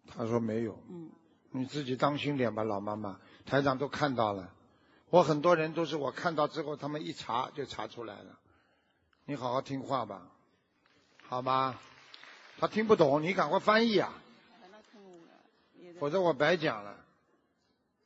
[0.06, 0.82] 他说没有。
[0.88, 1.10] 嗯。
[1.52, 3.20] 你自己当心点吧，老妈妈。
[3.46, 4.52] 台长都看到了，
[5.08, 8.38] 我很多人都是我看到之后，他们一查就查出来了。
[9.24, 10.30] 你好好听话吧，
[11.22, 11.80] 好吧？
[12.58, 14.12] 他听不懂，你赶快翻译啊，
[15.98, 16.96] 否则我白讲了。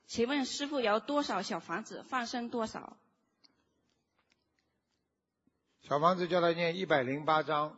[0.07, 2.05] 请问师傅要多少小房子？
[2.09, 2.97] 放生多少？
[5.82, 7.76] 小房子叫他念一百零八章，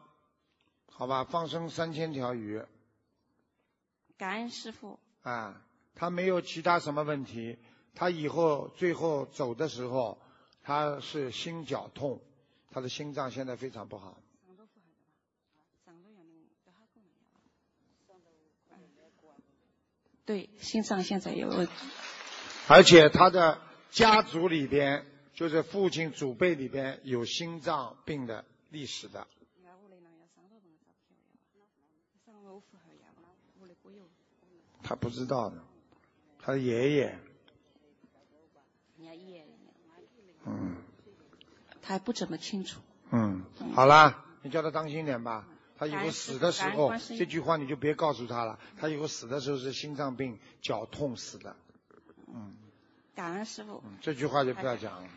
[0.92, 1.24] 好吧？
[1.24, 2.62] 放生三千条鱼
[4.18, 4.98] 感恩师傅。
[5.22, 5.62] 啊，
[5.96, 7.58] 他没有其他什么问题。
[7.94, 10.18] 他以后最后走的时候，
[10.62, 12.20] 他是心绞痛，
[12.70, 14.22] 他的心脏现在非常不好。
[20.26, 21.72] 对，心脏现在有问题。
[22.68, 29.26] 而且他的家族里边，就是父亲祖辈里边有心脏病的历史的。
[34.82, 35.64] 他不知道的，
[36.46, 37.18] 他的爷爷，
[40.44, 40.76] 嗯
[41.82, 42.80] 他还不怎么清楚。
[43.10, 43.42] 嗯，
[43.74, 45.48] 好啦，你叫他当心点吧。
[45.76, 48.60] 他以后死的时候这句话你就别告诉他了。
[48.78, 51.56] 他以后死的时候是心脏病脚痛死的，
[52.28, 52.54] 嗯，
[53.16, 53.82] 感恩师傅。
[54.00, 55.08] 这句话就不要讲了。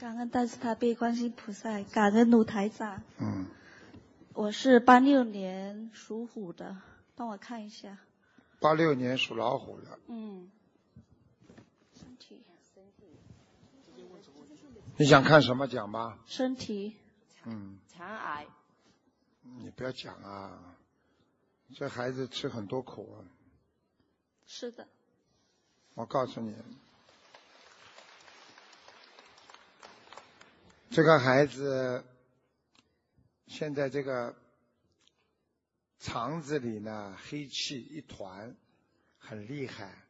[0.00, 3.02] 感恩大慈大悲观世音菩萨，感恩卢台长。
[3.18, 3.44] 嗯，
[4.32, 6.74] 我是八六年属虎的，
[7.14, 7.98] 帮我看一下。
[8.60, 10.50] 八六年属老虎的，嗯。
[11.92, 12.42] 身体。
[14.96, 16.18] 你想看什么讲吧？
[16.24, 16.96] 身体。
[17.44, 18.46] 嗯，肠癌。
[19.42, 20.76] 你不要讲啊，
[21.74, 23.20] 这孩子吃很多苦啊。
[24.46, 24.88] 是的。
[25.92, 26.56] 我告诉你，
[30.92, 32.04] 这个孩子
[33.46, 34.34] 现在这个
[36.00, 38.56] 肠子里呢黑气一团，
[39.16, 40.04] 很厉害，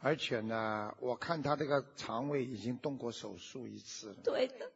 [0.00, 4.16] 而且呢，我看他这个肠胃已经动过手术一次了。
[4.24, 4.72] 对的。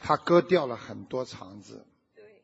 [0.00, 1.86] 他割掉了很多肠子。
[2.14, 2.42] 对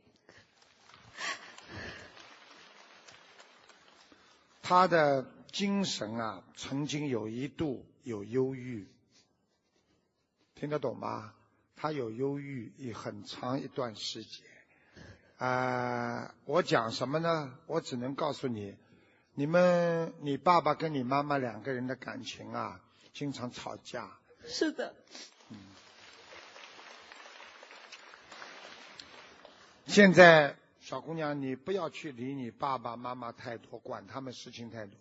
[4.61, 8.87] 他的精神啊，曾经有一度有忧郁，
[10.59, 11.33] 听得懂吗？
[11.77, 14.43] 他有忧郁，也很长一段时间。
[15.37, 17.57] 啊、我讲什么呢？
[17.67, 18.75] 我只能告诉你，
[19.35, 22.81] 你们，你爸爸跟你妈妈两个人的感情啊，
[23.13, 24.19] 经常吵架。
[24.45, 24.93] 是的。
[25.51, 25.57] 嗯
[29.87, 34.99] 现在小姑娘，你不要去理你爸爸妈妈太多，管他们事情太多。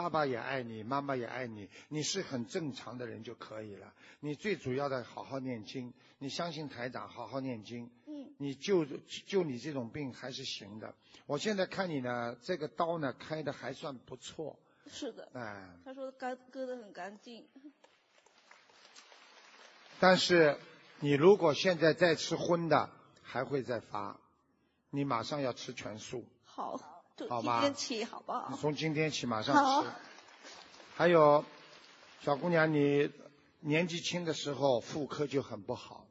[0.00, 3.92] 爸爸也爱你，妈妈也爱你，你是很正常的人就可以了。
[4.20, 7.90] 你最主要的好好念经，你相信台长，好好念经。
[8.06, 8.32] 嗯。
[8.38, 8.86] 你就
[9.26, 10.94] 就你这种病还是行的。
[11.26, 14.58] 我现在看你呢，这个刀呢开的还算不错。
[14.86, 15.28] 是的。
[15.34, 17.46] 哎，他说割割的很干净。
[19.98, 20.56] 但是
[21.00, 22.88] 你如果现在再吃荤的，
[23.22, 24.18] 还会再发。
[24.88, 26.24] 你马上要吃全素。
[26.44, 26.84] 好，就
[27.28, 28.56] 好吧今天起好不好？
[28.56, 29.90] 从今天起马上好吃。
[30.96, 31.44] 还有，
[32.20, 33.10] 小姑娘，你
[33.60, 36.06] 年纪轻的时候妇科就很不好，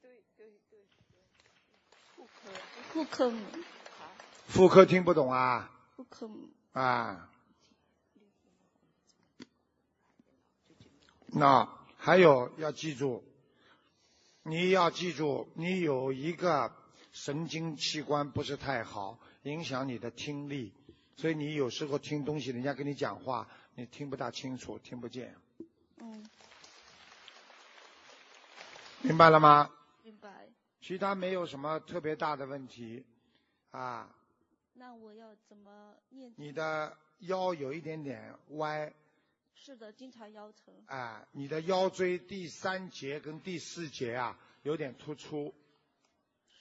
[0.00, 0.78] 对对对
[2.16, 2.50] 妇科
[2.92, 3.32] 妇科，
[4.48, 7.30] 妇科听不懂啊妇科母，啊。
[11.36, 13.24] 那还有要记住，
[14.44, 16.72] 你要记住，你有一个
[17.10, 20.72] 神经器官不是太好，影响你的听力，
[21.16, 25.34] 所以你有时候听东西，人家跟你讲话，你听不大清楚，听不见，
[25.98, 26.28] 嗯，
[29.02, 29.70] 明白了吗？
[30.02, 30.48] 明白。
[30.80, 33.04] 其他没有什么特别大的问题，
[33.70, 34.14] 啊，
[34.72, 36.32] 那我要怎么念？
[36.36, 38.92] 你的腰有一点点歪，
[39.54, 40.74] 是的，经常腰疼。
[40.86, 45.54] 啊，你的腰椎第三节跟第四节啊有点突出，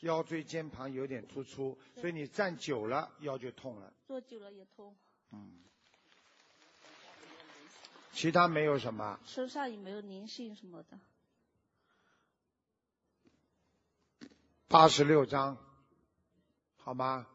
[0.03, 3.91] 腰椎间盘有点突出，所以你站久了腰就痛了。
[4.05, 4.93] 坐久了也痛。
[5.31, 5.51] 嗯，
[8.11, 10.99] 其他没有什么，身上有没有灵性什么的？
[14.67, 15.57] 八十六章，
[16.77, 17.25] 好吗？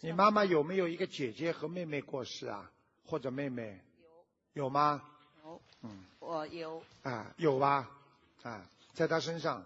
[0.00, 2.70] 你妈妈有没有一个姐姐和妹妹过世啊？
[3.04, 3.80] 或者妹妹？
[4.02, 4.64] 有。
[4.64, 5.02] 有吗？
[5.44, 5.62] 有。
[5.82, 6.04] 嗯。
[6.18, 6.82] 我有。
[7.02, 7.88] 啊，有吧？
[8.42, 9.64] 啊，在她身上，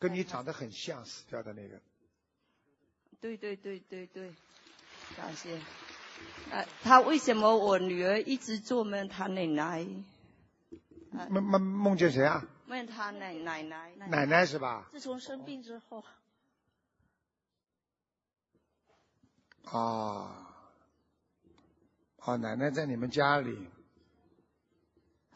[0.00, 1.80] 跟你长得很像，死掉的那个。
[3.20, 4.32] 对对对对对，
[5.14, 5.60] 感谢。
[6.50, 9.86] 呃，他为什么我女儿一直做梦，她奶奶？
[11.28, 12.42] 梦梦梦见谁啊？
[12.66, 13.92] 梦她奶奶奶。
[14.08, 14.88] 奶奶是吧？
[14.90, 16.02] 自从生病之后。
[19.64, 20.34] 哦，
[22.16, 23.68] 哦，奶奶在你们家里，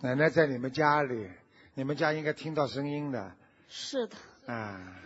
[0.01, 1.31] 奶奶在你们家里，
[1.75, 3.37] 你们家应该听到声音的。
[3.69, 4.17] 是的。
[4.47, 4.97] 啊，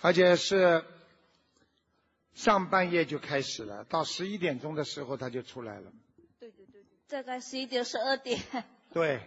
[0.00, 0.84] 而且是
[2.34, 5.92] 上半夜就开始了，到十一点钟的时候他就出来了。
[6.38, 8.40] 对对对，大概十一点十二点。
[8.92, 9.20] 对。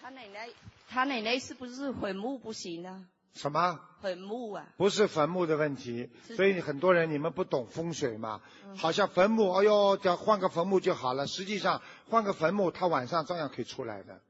[0.00, 0.48] 他奶奶，
[0.88, 3.06] 他奶奶是不是坟墓不行呢？
[3.34, 3.80] 什么？
[4.02, 4.66] 坟墓啊？
[4.76, 8.42] 不是坟墓的问题，所以很多人你们不懂风水嘛，
[8.76, 11.26] 好像坟墓，哎呦，叫换个坟墓就好了。
[11.26, 14.20] 实际上换个坟墓，他晚上照样可以出来的。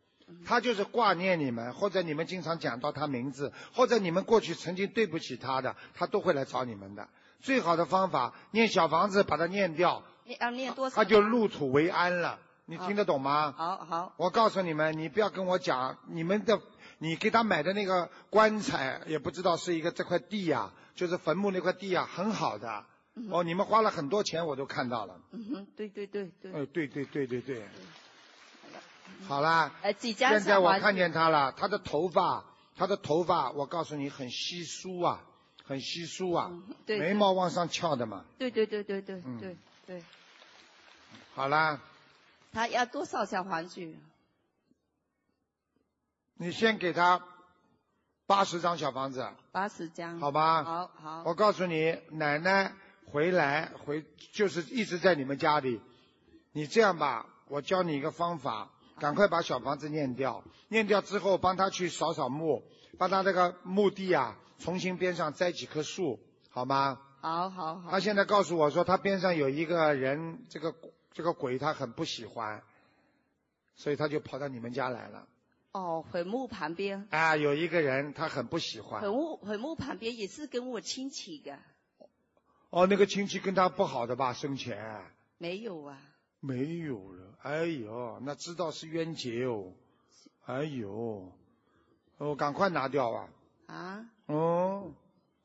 [0.44, 7.08] 他就是挂念你们，或者你们经常讲到他名字，或者你们过去曾经对不起他的，他都会来找你们的。
[7.40, 10.96] 最好的方法，念小房子把它念掉，你要念多少？
[10.96, 12.38] 他就入土为安了。
[12.66, 13.52] 你听得懂吗？
[13.56, 14.14] 好好。
[14.16, 16.60] 我告诉你们，你不要跟我讲你们的。
[16.98, 22.84] 你给他买的那个棺材，也不知道是一个这块地呀、就是坟墓那块地呀、很好的。
[23.28, 25.20] 哦，你们花了很多钱，我都看到了。
[25.32, 26.52] 嗯哼，对对对对。
[26.52, 27.64] 呃，对对对对对。
[29.26, 29.72] 好啦。
[29.82, 32.44] 呃，几张现在我看见他了，他的头发，
[32.76, 35.22] 他的头发，我告诉你很稀疏啊，
[35.64, 36.50] 很稀疏啊，
[36.86, 38.24] 眉毛往上翘的嘛。
[38.38, 39.56] 对对对对对嗯对
[39.86, 40.02] 对。
[41.34, 41.80] 好啦，
[42.52, 43.94] 他要多少小房子？
[46.34, 47.24] 你先给他
[48.26, 50.18] 八十张小房子，八十张。
[50.18, 50.64] 好吧？
[50.64, 51.22] 好好。
[51.24, 52.72] 我告诉你，奶奶
[53.06, 55.80] 回来回就是一直在你们家里。
[56.52, 58.70] 你这样吧，我教你一个方法，
[59.02, 60.44] 赶快把小房子念掉。
[60.68, 62.62] 念掉之后，帮他去扫扫墓，
[62.98, 67.00] 帮他那个墓地啊，重新边上栽几棵树，好吗？
[67.20, 67.90] 好好好。
[67.90, 70.72] 他现在告诉我说，他边上有一个人，这个
[71.12, 72.62] 这个鬼他很不喜欢，
[73.74, 75.26] 所以他就跑到你们家来了。
[75.72, 77.08] 哦，坟墓旁边。
[77.10, 79.02] 啊，有一个人他很不喜欢。
[79.02, 81.58] 坟墓坟墓旁边也是跟我亲戚的。
[82.70, 85.02] 哦，那个亲戚跟他不好的吧，生前。
[85.38, 85.98] 没有啊。
[86.44, 89.72] 没有了，哎呦，那知道是冤结哦，
[90.44, 91.32] 哎呦，
[92.18, 93.28] 哦，赶快拿掉吧！
[93.66, 94.04] 啊？
[94.26, 94.92] 哦，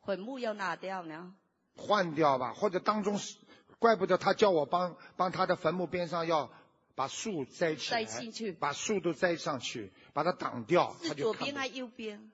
[0.04, 1.36] 坟墓要拿掉呢？
[1.76, 3.38] 换掉吧，或者当中是，
[3.78, 6.50] 怪不得他叫我帮帮他的坟墓边上要
[6.95, 12.32] 把树栽起来，栽进去把树都栽上去，把它挡掉，他是左边还右边？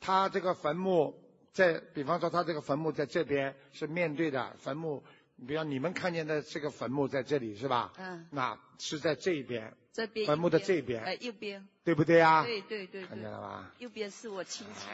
[0.00, 1.14] 他这个坟墓
[1.52, 5.04] 在，比方说他这个坟墓在这边是面对的坟墓，
[5.46, 7.92] 比方你们看见的这个坟墓在这里是吧？
[7.98, 8.26] 嗯。
[8.30, 10.26] 那是在这一边，这边。
[10.26, 11.66] 坟墓的这边，哎，右边。
[11.84, 12.44] 对不对啊？
[12.44, 13.06] 对对对对。
[13.06, 13.70] 看见了吧？
[13.78, 14.86] 右边是我亲戚。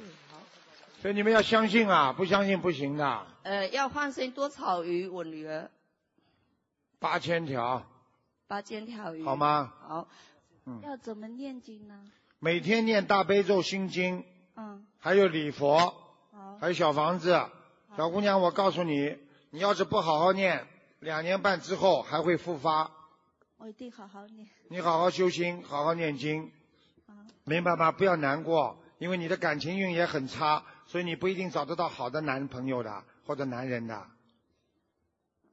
[0.00, 0.38] 嗯，好。
[1.00, 3.26] 所以你们要相信啊，不相信不行的。
[3.42, 5.08] 呃，要放生多少鱼？
[5.08, 5.70] 我女儿
[6.98, 7.84] 八千条，
[8.46, 9.22] 八千条鱼。
[9.24, 9.72] 好吗？
[9.80, 10.08] 好。
[10.64, 12.04] 嗯要怎么念经呢？
[12.38, 14.24] 每天念大悲咒心经，
[14.56, 15.76] 嗯，还有礼佛，
[16.30, 17.40] 好，还有小房子。
[17.96, 19.18] 小姑娘，我告诉你，
[19.54, 20.66] 你要是不好好念，
[21.00, 22.90] 两年半之后还会复发。
[23.58, 24.48] 我一定好好念。
[24.70, 26.50] 你好好修心，好好念经，
[27.44, 27.92] 明白吗？
[27.92, 34.06] 不要难过，因为你的感情运也很差，所以你不一定找得到好的男朋友的或者男人的。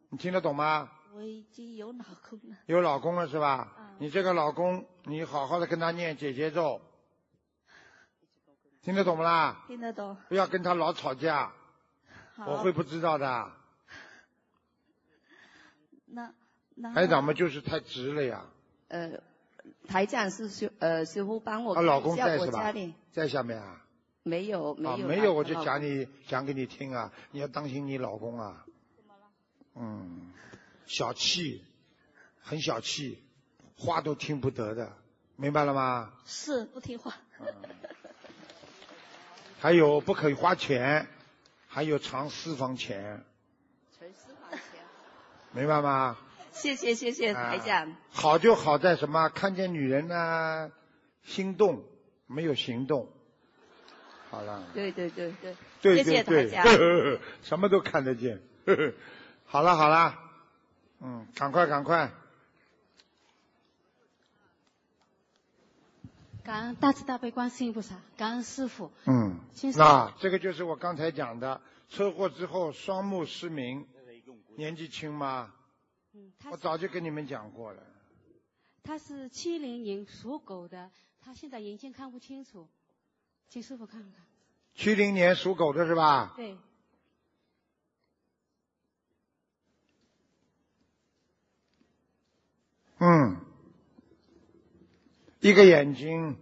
[0.08, 0.90] 你听得懂吗？
[1.14, 2.56] 我已经有老公了。
[2.68, 3.98] 有老公了是吧？
[4.00, 6.80] 你这个老公，你好好的跟他念姐姐咒，
[8.82, 9.66] 听得懂不啦？
[9.68, 10.16] 听得懂。
[10.30, 11.52] 不要跟他老吵架，
[12.38, 12.46] 好。
[12.46, 13.52] 我会不知道的。
[16.12, 16.34] 那那。
[16.94, 18.46] 台长嘛，就是太直了呀。
[18.88, 19.12] 呃，
[19.88, 22.94] 台长是师呃师傅帮我她老公在是吧家里？
[23.12, 23.82] 在下面啊？
[24.24, 28.66] 没有没啊，有没有，我就讲你讲给你听啊，你要当心你老公啊。
[29.76, 30.32] 嗯，
[30.86, 31.64] 小气，
[32.42, 33.24] 很小气，
[33.78, 34.92] 话都听不得的，
[35.36, 36.14] 明白了吗？
[36.26, 37.14] 是不听话。
[39.60, 41.08] 还有不肯花钱，
[41.68, 43.24] 还有藏私房钱，
[43.98, 44.62] 存私房钱。
[45.52, 46.18] 明白吗？
[46.60, 47.96] 谢谢谢谢啊台长。
[48.10, 49.30] 好就好在什么？
[49.30, 50.72] 看见女人呢，
[51.24, 51.84] 心动，
[52.28, 53.10] 没有行动。
[54.30, 54.68] 好了。
[54.74, 55.56] 对对对对。
[55.82, 56.74] 对谢谢对台长。
[57.42, 58.42] 什么都看得见。
[59.46, 60.20] 好了好了，
[61.00, 62.12] 嗯，赶快赶快，
[66.44, 68.92] 感恩大慈大悲观世音菩萨，感恩师傅。
[69.06, 69.40] 嗯
[69.76, 73.88] 那这个就是我刚才讲的，车祸之后双目失明，
[74.58, 75.54] 年纪轻吗？
[76.14, 77.84] 嗯，他我早就跟你们讲过了。
[78.82, 80.90] 他是七零年属狗的，
[81.20, 82.68] 他现在眼睛看不清楚，
[83.48, 84.26] 请师傅看看。
[84.74, 86.34] 七零年属狗的是吧？
[86.36, 86.58] 对，
[92.98, 93.38] 嗯，
[95.42, 96.38] 一个眼睛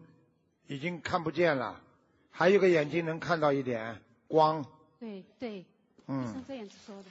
[0.67, 1.81] 已经看不见了，
[2.29, 4.63] 还有个眼睛能看到一点光。
[4.99, 5.65] 对对，
[6.05, 7.09] 嗯医生这样子说的。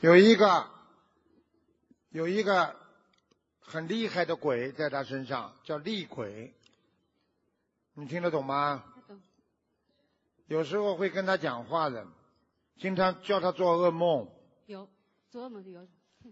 [0.00, 0.68] 有一个
[2.10, 2.76] 有一个
[3.60, 6.54] 很厉害的鬼在他身上，叫厉鬼。
[7.94, 8.84] 你听得懂吗？
[9.08, 9.18] 懂
[10.46, 12.06] 有时候会跟他讲话的，
[12.78, 14.30] 经常叫他做噩梦。
[14.66, 14.88] 有，
[15.30, 15.88] 做噩梦有。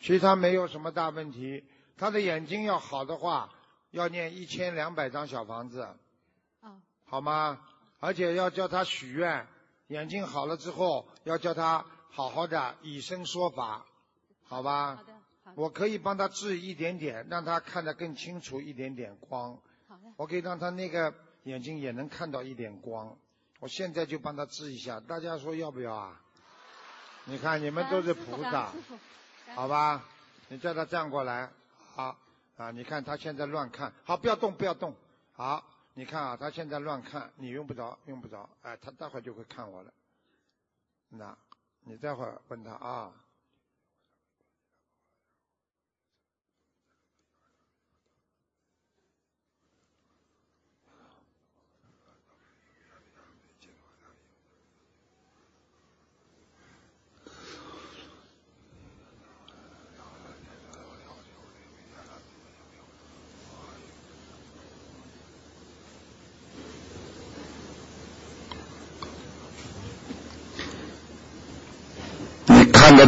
[0.00, 1.64] 其他没有什么大问题。
[1.96, 3.52] 他的眼睛要好的话，
[3.90, 5.88] 要念一千两百张小房子，
[6.60, 7.60] 哦，好吗？
[8.00, 9.46] 而且要叫他许愿，
[9.88, 13.86] 眼睛好了之后，要叫他好好的以身说法，
[14.44, 14.96] 好吧？
[14.96, 15.12] 好的，
[15.44, 19.58] 好的，我可以帮他治一点点，让他看得更清楚一点点光。
[19.88, 20.12] 好的。
[20.16, 23.16] 我可以让他那个眼睛也能看到一点光。
[23.60, 26.20] 我现在就帮他治一下，大家说要不要啊？
[27.24, 28.72] 你看你们都是菩萨，
[29.54, 30.04] 好吧？
[30.48, 31.50] 你叫他站过来，
[31.94, 32.16] 好
[32.56, 32.70] 啊！
[32.70, 34.94] 你看他现在乱看，好，不要动，不要动，
[35.34, 35.62] 好，
[35.98, 39.92] 你看啊，他现在乱看，你用不着，用不着，哎，他待会就会看我了。
[41.08, 41.36] 那，
[41.80, 43.12] 你待会问他啊。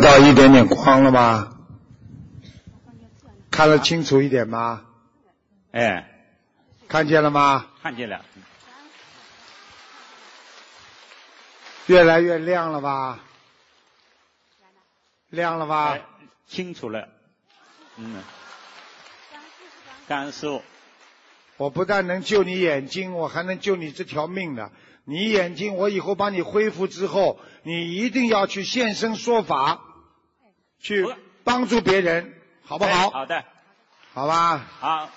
[0.00, 1.58] 看到一点点光了吗？
[3.50, 4.82] 看得清楚一点吗？
[5.72, 6.08] 哎，
[6.88, 7.66] 看见了吗？
[7.82, 8.24] 看见了，
[11.84, 13.20] 越来越亮了吧？
[15.28, 15.90] 亮了吧？
[15.90, 16.02] 哎
[16.48, 17.06] 清楚了，
[17.98, 18.22] 嗯，
[20.08, 20.62] 感恩师傅，
[21.58, 24.70] 我不但能救你眼睛，我还能救你这条命呢。
[25.04, 29.82] 你眼睛，我以后帮你恢复之后，你一定要去现身说法，
[30.80, 31.06] 去
[31.44, 33.10] 帮助别人，好不哎好？
[33.10, 33.44] 好的，
[34.12, 34.58] 好吧？
[34.80, 35.10] 好，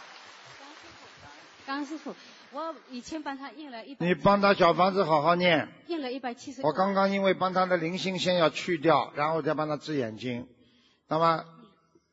[1.66, 2.14] 感恩师傅，
[2.52, 5.68] 我以前帮他印了一百，你帮他小房子好好念。
[5.88, 6.62] 印了一百七十。
[6.62, 10.48] 我刚刚因为帮他的灵性先要去掉，然后再帮他治眼睛。
[11.08, 11.46] 那么，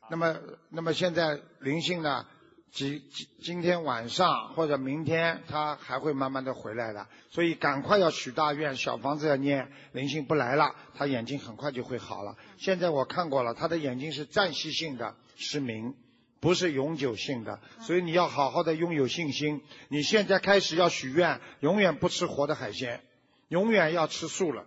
[0.09, 0.37] 那么，
[0.71, 2.27] 那么现在灵性呢？
[2.73, 7.07] 今今今天晚上或者明天，他还会慢慢的回来的。
[7.31, 12.37] 所以赶快要许大愿，小房子要念，灵性不来了，他眼睛很快就会好了。
[12.59, 15.95] 现在我看过了，他的眼睛是暂时性的失明，
[16.39, 19.63] 不是永久性的，所以你要好好的拥有信心。
[19.89, 23.03] 你现在开始要许愿，永远不吃活的海鲜，
[23.49, 24.65] 永远要吃素了。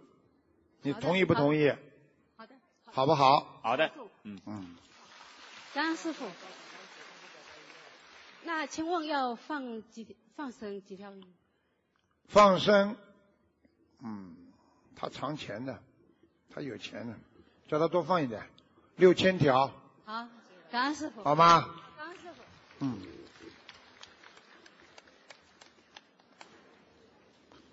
[0.81, 1.69] 你同意不同意？
[2.35, 3.59] 好的，好不好？
[3.63, 3.91] 好的，
[4.23, 4.75] 嗯嗯，
[5.73, 6.25] 张师傅。
[8.45, 11.23] 那请问要放几放生几条鱼？
[12.27, 12.95] 放生，
[14.01, 14.35] 嗯，
[14.95, 15.81] 他藏钱的，
[16.49, 17.15] 他有钱的，
[17.67, 18.49] 叫他多放一点，
[18.95, 19.71] 六千条，
[20.05, 20.27] 好，
[20.71, 21.23] 感恩师傅。
[21.23, 21.69] 好吗？
[21.97, 22.41] 感恩师傅。
[22.79, 23.01] 嗯。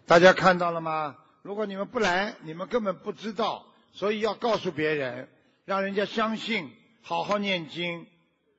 [0.07, 1.17] 大家看到了吗？
[1.43, 5.29] 如果你们不来，你们根本不知道，所以要告诉别人，
[5.65, 6.71] 让人家相信，
[7.03, 8.07] 好好念经。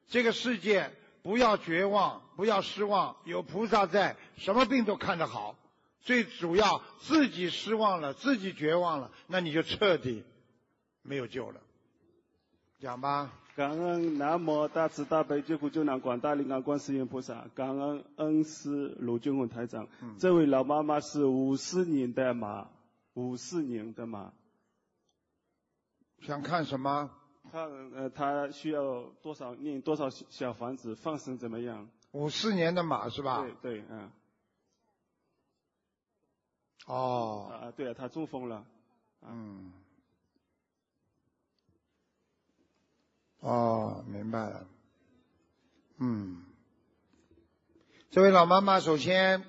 [0.08, 0.92] 这个世界
[1.24, 5.56] 不要绝望，不要失望，有菩萨在，什么病都看得好。
[6.02, 10.24] 最主要自己失望了，自己绝望了，那你就彻底
[11.04, 11.62] 没有救了。
[12.80, 13.32] 讲吧。
[13.54, 19.88] 感恩南无大慈大悲救苦救难广大灵感观世音菩萨，感恩恩师卢俊宏台长。
[20.02, 22.70] 嗯这位老妈妈是五四年的马，
[23.14, 24.32] 五四年的马。
[26.22, 27.12] 想看什么？
[27.52, 31.90] 她呃，他需要多少念多少小小房子，放生怎么样？
[32.12, 33.42] 五四年的马是吧？
[33.62, 34.12] 对对，嗯。
[36.88, 37.50] 哦。
[37.52, 38.66] 啊，对啊，他中风了。
[39.24, 39.72] 嗯。
[43.40, 44.68] 哦，明白了。
[45.98, 46.44] 嗯，
[48.12, 49.44] 这位老妈妈，首先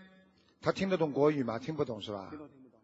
[0.61, 1.59] 她听得懂国语吗？
[1.59, 2.29] 听不懂是吧？
[2.31, 2.81] 听懂听不懂？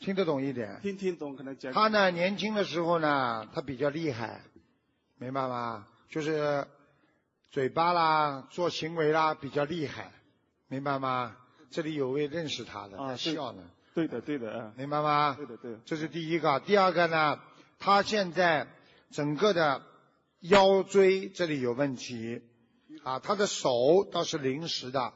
[0.00, 0.80] 听得懂一点。
[0.80, 1.72] 听听懂可能讲。
[1.72, 4.42] 她呢，年轻的时候呢，她比较厉害，
[5.24, 5.86] 明白吗？
[6.10, 6.66] 就是
[7.50, 10.12] 嘴巴啦，做行为啦比较厉害，
[10.68, 11.34] 明白吗？
[11.70, 13.62] 这里有位认识他的，啊在笑呢，
[13.94, 14.74] 对的对的啊。
[14.76, 15.34] 明白吗？
[15.34, 15.80] 对的对的。
[15.86, 17.40] 这是第一个，第二个呢，
[17.78, 18.68] 他现在
[19.12, 19.80] 整个的
[20.40, 22.42] 腰椎这里有问题，
[23.02, 25.14] 啊，他的手倒是临时的，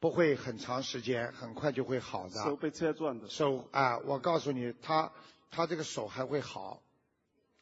[0.00, 2.42] 不会很长时间，很快就会好的。
[2.42, 3.28] 手被车撞的。
[3.28, 5.12] 手啊，我告诉你，他
[5.52, 6.82] 他这个手还会好，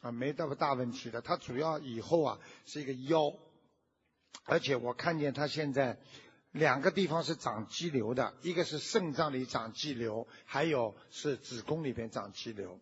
[0.04, 1.22] 啊，没那么大问题的。
[1.22, 3.32] 他主要以后啊是一个腰，
[4.44, 5.98] 而且我看见他现在
[6.52, 12.78] 两个地方是长肌瘤的，一个是肾脏里长肌瘤，还有是子宫里边长肌瘤。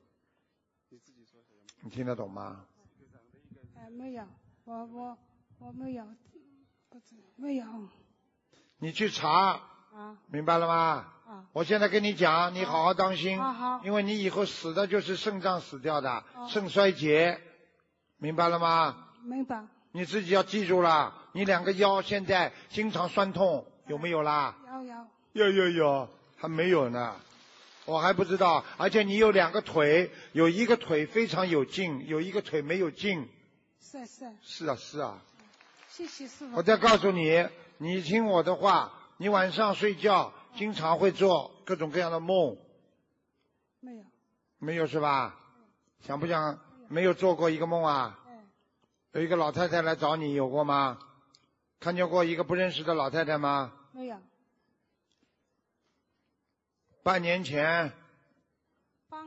[1.85, 2.67] 你听得懂吗？
[3.77, 4.27] 哎，没有，
[4.65, 5.19] 我我
[5.61, 6.05] 我没有，
[6.89, 7.65] 不知没有
[8.79, 9.63] 你去查，
[9.95, 10.75] 啊明白了吗？
[11.27, 13.41] 啊我现在跟你讲，你好好当心，
[13.85, 17.41] 因为你以后死的就是肾脏死掉的，哦肾衰竭，
[18.19, 19.09] 明白了吗？
[19.23, 24.57] 明白你自己要记住了，你两个腰现在经常酸痛，有没有啦？
[24.67, 27.17] 有有有有有，还没有呢，
[27.85, 28.65] 我还不知道。
[28.79, 33.29] 而且你有两个腿，有一个腿非常有劲，有一个腿没有劲。
[33.81, 35.19] 是是，是啊是啊，
[35.89, 36.57] 谢谢师傅。
[36.57, 38.93] 我再告诉你，你听我的话，
[39.23, 42.59] 你晚上睡觉经常会做各种各样的梦，
[43.79, 44.05] 没有
[44.59, 45.39] 没有是吧？
[46.01, 46.59] 想不想？
[46.89, 48.19] 没有做过一个梦啊？
[49.13, 50.99] 有一个老太太来找你，有过吗？
[51.79, 53.73] 看见过一个不认识的老太太吗？
[53.93, 54.19] 没有
[57.05, 57.93] 半年前，
[59.09, 59.25] 半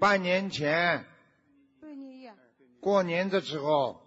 [0.00, 1.06] 半年前
[1.80, 2.36] 对你一样，
[2.80, 4.04] 过年的时候，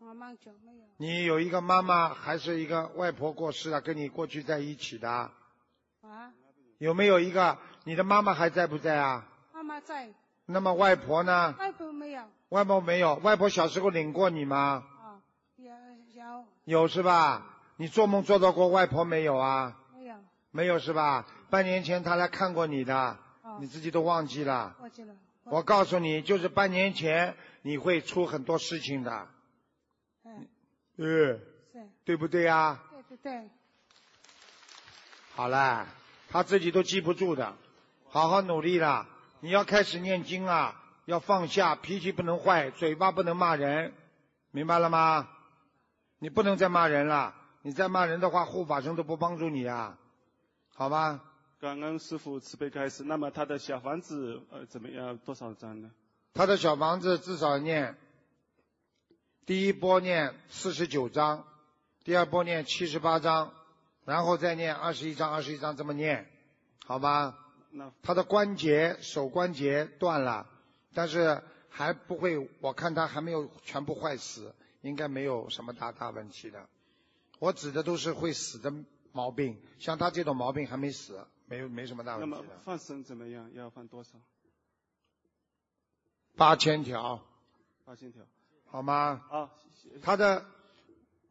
[0.00, 0.67] 我蛮久没有
[1.00, 6.32] 你有一个妈妈还是一个外婆过世了，跟你过去在一起的，啊，
[6.78, 9.24] 有没有一个你的妈妈还在不在啊？
[9.54, 10.08] 妈妈在，
[10.46, 11.54] 那么外婆呢？
[11.56, 14.84] 外婆没有外婆没有，外婆小时候领过你吗？
[15.00, 15.22] 啊，
[15.56, 15.72] 有
[16.14, 17.46] 有有是吧？
[17.76, 19.78] 你做梦做到过外婆没有啊？
[19.94, 20.16] 没有
[20.50, 21.26] 没有是吧？
[21.48, 24.74] 半年前她来看过你的，哦你自己都忘记了。
[24.80, 29.26] 忘记了我告诉你，就是半年前你会出很多事情的，嗯
[30.98, 31.40] 呃，是
[32.04, 32.82] 对不对啊？
[32.90, 33.48] 对对对
[35.34, 35.86] 好了，
[36.28, 37.54] 他自己都记不住的，
[38.08, 39.06] 好好努力啦。
[39.40, 43.92] 你要开始念经啊，要放下，脾气不能坏，嘴巴不能骂人，
[44.50, 45.28] 明白了吗？
[46.18, 49.96] 你不能再骂人了，你再骂人的话，护法神都不帮助你啊，
[50.74, 51.22] 好吧？
[51.60, 53.04] 感恩师傅慈悲开示。
[53.04, 55.16] 那么他的小房子呃怎么样？
[55.18, 55.90] 多少张呢？
[56.34, 57.96] 他的小房子至少念，
[59.48, 61.46] 第一波念四十九章，
[62.04, 63.54] 第二波念七十八章，
[64.04, 66.30] 然后再念二十一章，二十一章这么念，
[66.84, 67.34] 好吧？
[67.70, 70.46] 那他的关节手关节断了，
[70.92, 76.68] 但是还不会，我看他还没有全部坏死，应该没有什么大大问题的。
[77.38, 78.70] 我指的都是会死的
[79.12, 82.58] 毛病，像他这种毛病还没死，没有没什么大问题的。
[82.66, 83.50] 放生怎么样？
[83.54, 84.18] 要放多少？
[86.36, 87.24] 八千条，
[87.86, 88.22] 八千条。
[88.70, 89.22] 好吗？
[89.30, 89.50] 啊，
[90.02, 90.44] 他的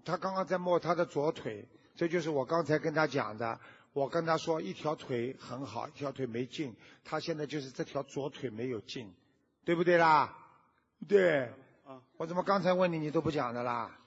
[0.04, 3.60] 他刚刚在摸他的左腿，这就是我刚才跟他讲的。
[3.94, 9.12] 我跟他说一条腿很好，一条腿没劲，他现在就是这条左腿没有劲，
[9.66, 10.38] 对不对啦？
[11.08, 11.46] 对。
[11.84, 12.00] 啊。
[12.18, 13.98] 我怎么刚才问你你都不讲的啦？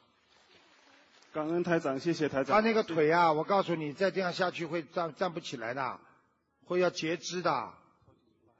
[1.33, 2.55] 感恩台长，谢谢台长。
[2.55, 5.99] 他那个腿啊，我告诉你，再这样下去会站站不起来的，
[6.67, 7.73] 会要截肢的，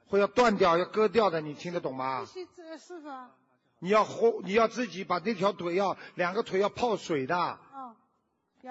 [0.07, 2.25] 会要断掉、要割掉的，你听得懂吗？
[2.25, 3.31] 谢谢这个师傅啊，
[3.83, 7.59] 你要喝，你要自己把那条腿要两个腿要泡水的，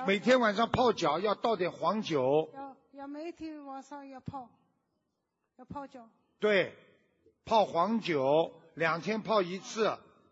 [0.06, 4.48] 每天晚上泡脚要倒点黄酒，要要每天晚上要泡，
[5.56, 6.08] 要泡脚，
[6.38, 6.76] 对，
[7.44, 9.86] 泡黄酒，两天泡一次，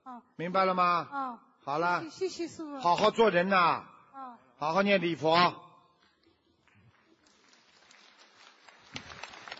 [0.05, 1.09] 啊明白了吗？
[1.10, 5.55] 啊，好了，谢谢师傅，好好做人呐，啊，好好念礼佛，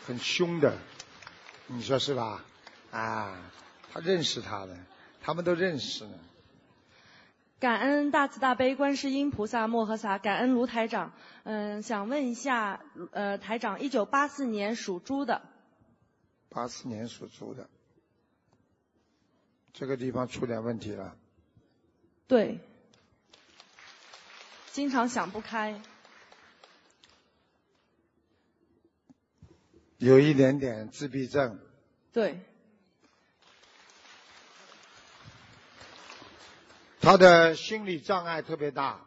[0.07, 0.79] 很凶的，
[1.67, 2.45] 你说是吧？
[2.93, 3.37] 啊，
[3.93, 4.77] 他他认识他的，
[5.29, 6.19] 他们都认识呢。
[7.61, 11.13] 感恩大慈大悲观世音菩萨摩诃萨，感恩卢台长。
[11.45, 12.81] 嗯，想问一下，
[13.11, 15.43] 呃，台长，一九八四年属猪的，
[16.49, 17.69] 八四年属猪的，
[19.75, 21.15] 这个地方出点问题了。
[22.27, 22.61] 对，
[24.73, 25.79] 经常想不开，
[29.99, 31.59] 有一点点自闭症，
[32.15, 32.41] 对，
[37.01, 39.07] 他的心理障碍特别大，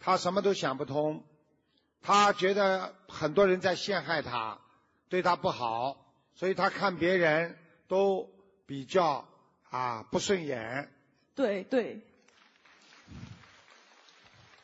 [0.00, 1.22] 他什么都想不通，
[2.02, 4.58] 他觉得很多人在陷害他，
[5.08, 8.30] 对他不好，所以他看别人都
[8.66, 9.28] 比较
[9.68, 10.90] 啊不顺眼。
[11.34, 12.00] 对对，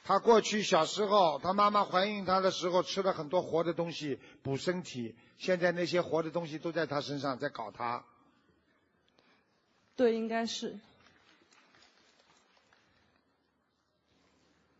[0.02, 8.04] 他过去小时候，他妈妈怀孕他的时候吃了很多活的东西补身体，现在那些活的东西都在他身上在搞他。
[9.94, 10.78] 对，应该是。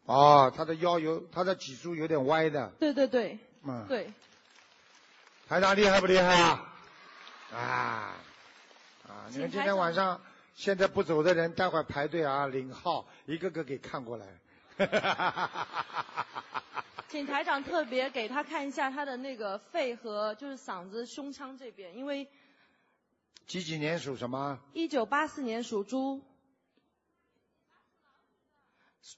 [0.07, 2.69] 哦，他的腰有，他的脊柱有点歪的。
[2.78, 4.12] 对对对，嗯，对，
[5.49, 6.73] 台长厉害不厉害啊？
[7.53, 7.59] 啊
[9.09, 9.27] 啊！
[9.28, 10.20] 你请们今天晚上
[10.55, 14.27] 现在不走的人，待会儿排队啊，领号，一个个给看过来。
[17.09, 22.28] 请台长特别给他看一下他的那个肺和就是嗓子、胸腔这边，因为
[23.47, 24.61] 几几年属什么？
[24.73, 26.23] 一九八四年属猪，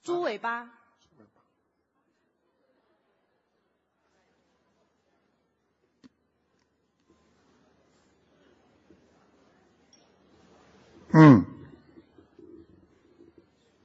[0.02, 0.77] 猪尾巴。
[11.18, 11.44] 嗯。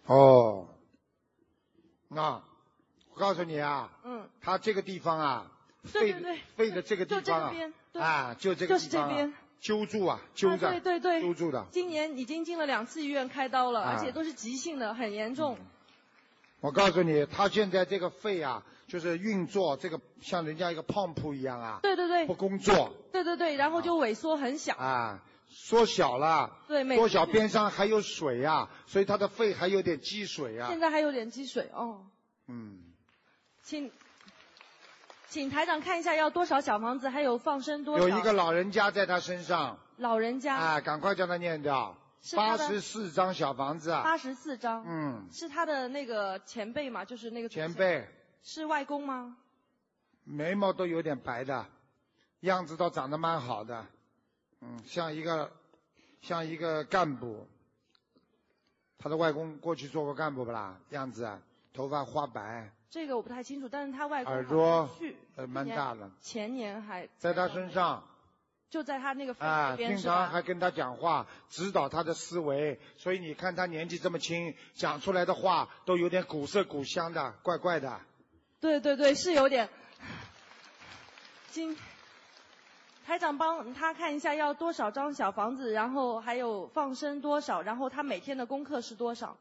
[0.05, 0.67] 哦。
[2.09, 2.43] 那
[3.13, 5.51] 我告诉你啊，嗯，他这个地方啊，
[5.83, 6.39] 肺对对对。
[6.55, 8.01] 肺的这个地就这方啊个边，对。
[8.01, 9.33] 啊，就这个就是地方啊这边。
[9.59, 11.65] 揪住啊，揪着，啊，对对对，揪住的。
[11.71, 15.57] 今年已经进了两次医院开刀了，而且都是急性的，很严重。
[16.59, 22.25] 我告诉你，他现在这个肺啊，就是运作这个像人家一个 pump 一样啊，对对对。
[22.27, 22.93] 不，工作。
[23.13, 24.75] 对对对，然后就萎缩很小。
[24.75, 25.23] 啊，
[25.53, 30.67] 缩小了，对，每缩小边上还有水啊，所以他的肺还有点积水啊。
[30.67, 30.79] 现。
[30.79, 32.07] 在还有点积水哦，
[32.47, 32.79] 嗯，
[33.61, 33.91] 请
[35.29, 38.07] 请台长看一下要多少小房子，还有放生多少？
[38.07, 40.55] 有一个老人家在他身上，老人家。
[40.55, 42.57] 啊，赶快叫他念掉，是他的。
[42.57, 48.07] 八十四张小房子啊，八十四张，嗯，是他的那个前辈嘛，就是那个前辈。
[48.43, 49.37] 是外公吗？
[50.25, 51.65] 眉毛都有点白的，
[52.41, 53.85] 样子倒长得蛮好的，
[54.63, 55.51] 嗯，像一个
[56.21, 57.47] 像一个干部。
[58.97, 60.79] 他的外公过去做过干部不啦？
[60.91, 61.41] 样子啊，
[61.73, 64.89] 头发花白，这个我不太清楚，但是他外公耳朵
[65.35, 68.01] 呃蛮大的，前年还在他身上
[68.69, 69.97] 就在他那个肺啊，经？
[69.97, 72.79] 常还跟他讲话，指导他的思维。
[72.95, 77.99] 所以你看他年纪这么轻，讲出来的话都有点古色古香的，怪怪的。
[78.61, 79.67] 对对对，是有点。
[81.51, 81.75] 今
[83.05, 89.35] 台长帮他看一下要多少张小房子，然后还有放生多少，然后他每天的功课是多少？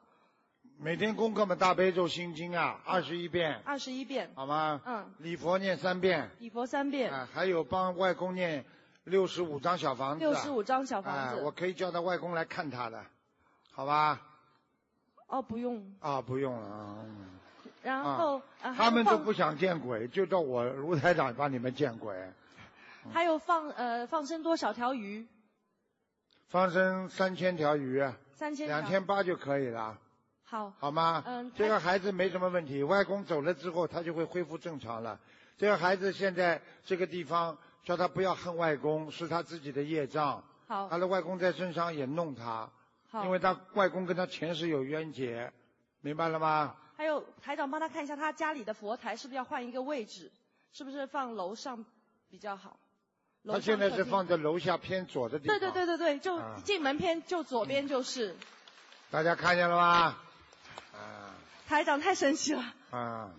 [0.78, 4.30] 每天功课嘛，大悲咒心经啊，二十一遍，二十一遍。
[4.34, 4.80] 好吗？
[4.84, 5.10] 嗯。
[5.18, 8.64] 礼佛念三遍，礼佛三遍，啊，还有帮外公念
[9.04, 10.24] 六十五张小房子。
[10.24, 11.42] 六十五张小房啊，子。
[11.42, 13.04] 我可以叫他外公来看他的，
[13.70, 14.20] 好吧？
[15.28, 15.80] 哦，不用。
[16.00, 16.96] 啊，不用了啊。
[17.04, 17.28] 嗯
[17.82, 22.14] 然后、呃他们都不想见鬼，就叫我卢台长帮你们见鬼。
[23.10, 25.26] 还有放呃放生多少条鱼？
[26.48, 27.98] 放生三千条鱼，
[28.34, 28.78] 三千条。
[28.78, 29.98] 两千八就可以了，
[30.44, 30.72] 好。
[30.78, 31.22] 好吗？
[31.26, 35.18] 嗯这个孩子没什么问题，外公走了之后，他就会恢复正常了。
[35.56, 40.44] 这个孩子现在这个地方叫他不要恨外公，是他自己的业障。
[40.68, 42.70] 好他的外公在身上也弄他，
[43.10, 43.24] 好。
[43.24, 45.50] 因为他外公跟他前世有冤结，
[46.00, 46.76] 明白了吗？
[46.96, 50.30] 还有台长帮他看一下他家里的佛台是不是要换一个位置，
[50.72, 51.84] 是不是放楼上
[52.28, 52.78] 比较好？
[53.42, 55.58] 楼他上现在是放在楼下偏左的地方。
[55.58, 58.36] 对对对对对，就啊进门偏就左边就是。
[59.10, 60.16] 大家看见了吗？
[60.92, 61.34] 啊
[61.68, 63.30] 台长太神奇了，啊，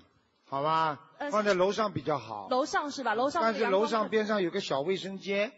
[0.49, 2.47] 好吧，呃放在楼上比较好。
[2.49, 3.13] 楼上是吧？
[3.13, 5.51] 楼上但是楼阳光客上边上有个小卫生间，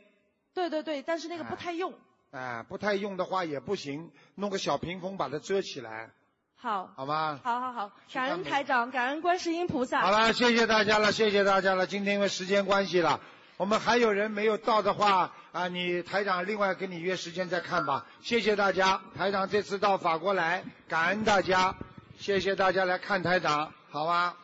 [0.54, 1.94] 对对对，但是那个不太用。
[2.32, 6.12] 啊，不太用的话也不行，弄个小屏风把它遮起来，
[6.56, 7.40] 好，好吗？
[7.44, 10.02] 好好好，感恩台长，感恩观世音菩萨。
[10.02, 11.88] 好了，谢谢大家了，谢谢大家了。
[11.88, 13.22] 今天因为时间关系了，
[13.58, 18.06] 我们还有人没有到的话啊，你台长另外跟你约时间再看吧。
[18.22, 21.74] 谢谢大家，台长这次到法国来，感恩大家，
[22.20, 24.36] 谢谢大家来看台长，好吧？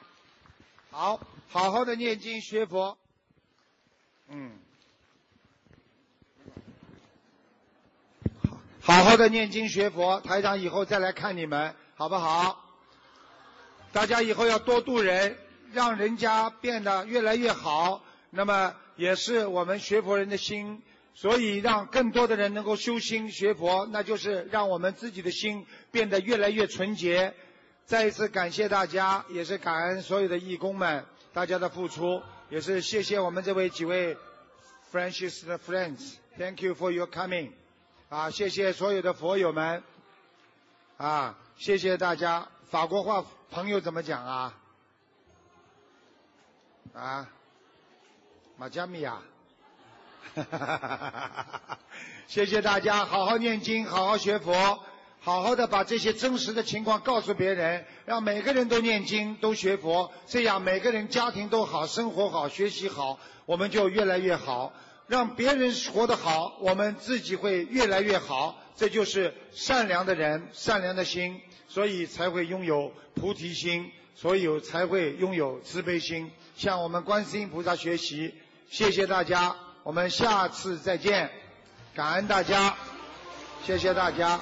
[0.92, 1.20] 好，
[1.50, 2.98] 好好的念经学佛，
[4.30, 4.52] 嗯。
[8.82, 12.64] 好，好的念经学佛，台长以后再来看你们，好不好？
[13.92, 15.38] 大家以后要多度人，
[15.74, 18.02] 让人家变得越来越好。
[18.32, 20.82] 那么也是我们学佛人的心，
[21.14, 27.36] 所以让更多的人能够修心学佛，那就是让我们自己的心变得越来越纯洁。
[27.86, 34.16] 再一次感谢大家，也是感恩所有的义工们大家的付出，也是谢谢我们这位几位
[34.92, 37.52] Francis 的 friends，Thank you for your coming。
[38.08, 39.84] 啊，谢谢所有的佛友们，
[40.98, 42.48] 啊，谢谢大家。
[42.70, 44.58] 法国话朋友怎么讲啊？
[46.94, 47.30] 啊，
[48.62, 49.18] 马加米亚。
[52.28, 54.80] 谢谢大家，好好念经，好好学佛，
[55.20, 63.18] 好好的把这些真实的情况告诉别人，让每个人都念经，都学佛，这样每个人家庭都好，生活好，学习好，
[63.48, 64.74] 我们就越来越好。
[65.08, 68.62] 让别人活得好，我们自己会越来越好。
[68.76, 76.30] 这就是善良的人，善良的心，所以才会拥有菩提心，所以才会拥有慈悲心。
[76.56, 78.36] 向我们观世音菩萨学习，
[78.72, 79.54] 谢谢大家
[79.84, 81.30] 我们下次再见。
[81.94, 82.74] 感恩大家
[83.66, 84.40] 谢谢大家。